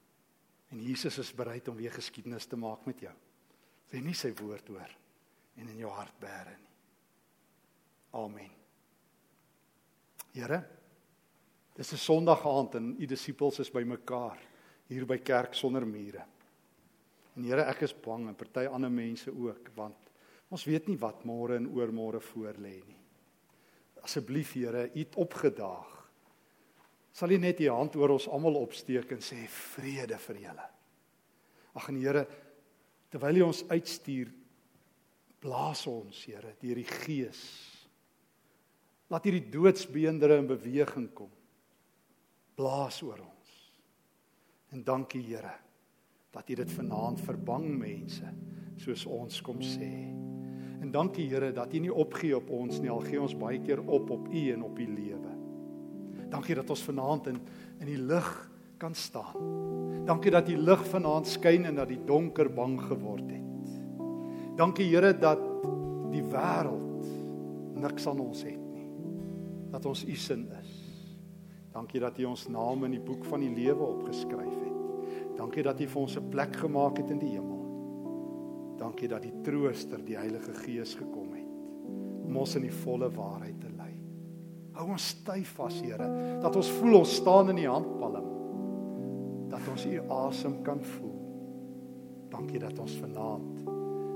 En 0.71 0.79
Jesus 0.79 1.17
is 1.19 1.33
bereid 1.35 1.67
om 1.67 1.75
weer 1.75 1.91
geskiedenis 1.91 2.45
te 2.47 2.55
maak 2.55 2.85
met 2.87 3.01
jou. 3.03 3.13
As 3.87 3.95
jy 3.97 4.03
nie 4.05 4.15
sy 4.15 4.31
woord 4.39 4.69
hoor 4.71 4.93
en 5.59 5.67
in 5.67 5.81
jou 5.81 5.89
hart 5.91 6.15
bære 6.21 6.53
nie. 6.55 6.69
Amen. 8.15 8.53
Here, 10.31 10.61
dis 11.75 11.93
'n 11.93 11.97
Sondag 11.97 12.45
aand 12.47 12.75
en 12.75 12.95
u 12.99 13.05
disippels 13.05 13.59
is 13.59 13.71
bymekaar 13.71 14.39
hier 14.87 15.05
by 15.05 15.17
kerk 15.17 15.53
sonder 15.53 15.85
mure. 15.85 16.23
En 17.35 17.43
Here, 17.43 17.63
ek 17.63 17.81
is 17.81 17.93
bang 17.93 18.27
en 18.27 18.35
party 18.35 18.65
ander 18.65 18.89
mense 18.89 19.31
ook 19.31 19.71
want 19.75 19.97
ons 20.49 20.65
weet 20.65 20.87
nie 20.87 20.97
wat 20.97 21.25
môre 21.25 21.55
en 21.55 21.67
oormôre 21.67 22.21
voorlê 22.21 22.81
nie. 22.87 23.01
Asseblief 24.03 24.53
Here, 24.53 24.89
u 24.95 24.99
het 24.99 25.15
opgedaag 25.15 25.90
sal 27.11 27.33
U 27.35 27.39
net 27.41 27.59
U 27.63 27.71
hand 27.71 27.95
oor 27.99 28.15
ons 28.15 28.29
almal 28.31 28.59
opsteek 28.61 29.11
en 29.15 29.23
sê 29.23 29.43
vrede 29.75 30.19
vir 30.27 30.39
julle. 30.47 30.67
Ag 31.79 31.89
en 31.91 31.99
Here, 31.99 32.23
terwyl 33.11 33.41
U 33.41 33.47
ons 33.49 33.63
uitstuur, 33.71 34.31
blaas 35.41 35.85
ons, 35.91 36.23
Here, 36.27 36.55
deur 36.61 36.79
die 36.79 36.87
Gees. 36.87 37.43
Laat 39.11 39.27
hierdie 39.27 39.49
doodsbeendere 39.51 40.39
in 40.39 40.47
beweging 40.47 41.09
kom. 41.15 41.31
Blaas 42.55 43.01
oor 43.03 43.19
ons. 43.25 43.57
En 44.71 44.83
dankie 44.87 45.23
Here 45.27 45.57
dat 46.31 46.47
U 46.47 46.55
dit 46.55 46.71
vanaand 46.77 47.19
verbang 47.25 47.67
mense 47.75 48.27
soos 48.81 49.03
ons 49.05 49.41
kom 49.45 49.59
sê. 49.61 49.91
En 50.81 50.89
dankie 50.93 51.27
Here 51.29 51.51
dat 51.53 51.73
U 51.75 51.83
nie 51.83 51.93
opgee 51.93 52.35
op 52.37 52.49
ons 52.55 52.79
nie, 52.79 52.89
al 52.89 53.03
gee 53.05 53.19
ons 53.21 53.35
baie 53.37 53.59
keer 53.61 53.83
op 53.83 54.09
op 54.15 54.31
U 54.31 54.45
en 54.53 54.63
op 54.65 54.79
U 54.79 54.87
lewe. 54.87 55.30
Dankie 56.31 56.55
dat 56.55 56.69
ons 56.69 56.83
vanaand 56.87 57.27
in 57.27 57.41
in 57.81 57.89
die 57.89 57.97
lig 57.97 58.29
kan 58.77 58.93
staan. 58.93 60.05
Dankie 60.05 60.31
dat 60.33 60.45
die 60.45 60.57
lig 60.57 60.81
vanaand 60.89 61.29
skyn 61.29 61.65
en 61.69 61.79
dat 61.81 61.89
die 61.89 61.99
donker 62.05 62.49
bang 62.53 62.77
geword 62.81 63.29
het. 63.29 63.71
Dankie 64.57 64.89
Here 64.91 65.13
dat 65.17 65.41
die 66.11 66.23
wêreld 66.29 67.07
niks 67.81 68.07
aan 68.09 68.19
ons 68.21 68.43
het 68.45 68.59
nie. 68.73 68.87
Dat 69.71 69.85
ons 69.89 70.03
u 70.05 70.15
sin 70.15 70.45
is. 70.59 70.71
Dankie 71.71 72.01
dat 72.03 72.19
u 72.19 72.27
ons 72.29 72.47
name 72.51 72.89
in 72.89 72.97
die 72.97 73.05
boek 73.05 73.25
van 73.25 73.41
die 73.41 73.53
lewe 73.55 73.85
opgeskryf 73.85 74.57
het. 74.59 75.37
Dankie 75.37 75.63
dat 75.63 75.81
u 75.81 75.87
vir 75.87 76.01
ons 76.01 76.17
'n 76.17 76.29
plek 76.29 76.55
gemaak 76.55 76.97
het 76.97 77.09
in 77.09 77.19
die 77.19 77.31
hemel. 77.33 77.65
Dankie 78.77 79.07
dat 79.07 79.21
die 79.21 79.41
trooster, 79.41 80.05
die 80.05 80.17
Heilige 80.17 80.53
Gees 80.53 80.95
gekom 80.95 81.33
het 81.33 81.47
om 82.25 82.37
ons 82.37 82.55
in 82.55 82.61
die 82.61 82.73
volle 82.83 83.09
waarheid 83.09 83.59
te. 83.61 83.70
Hou 84.77 84.87
ons 84.93 85.07
styf 85.13 85.55
vas, 85.59 85.79
Here, 85.83 86.07
dat 86.41 86.55
ons 86.55 86.69
voel 86.79 87.01
ons 87.01 87.15
staan 87.19 87.51
in 87.53 87.59
die 87.59 87.69
handpalm. 87.69 88.29
Dat 89.51 89.67
ons 89.71 89.85
u 89.85 89.97
asem 90.15 90.61
kan 90.65 90.79
voel. 90.93 91.17
Dankie 92.31 92.61
dat 92.63 92.79
ons 92.79 92.95
vanaand 93.03 93.65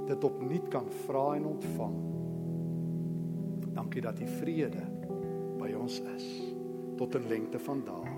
dit 0.06 0.24
opnuut 0.24 0.68
kan 0.72 0.86
vra 1.06 1.26
en 1.36 1.48
ontvang. 1.50 1.96
Dankie 3.76 4.04
dat 4.06 4.22
u 4.22 4.28
vrede 4.38 4.84
by 5.60 5.74
ons 5.76 6.00
is 6.16 6.28
tot 6.96 7.16
'n 7.16 7.28
lengte 7.28 7.60
van 7.60 7.82
dae. 7.86 8.15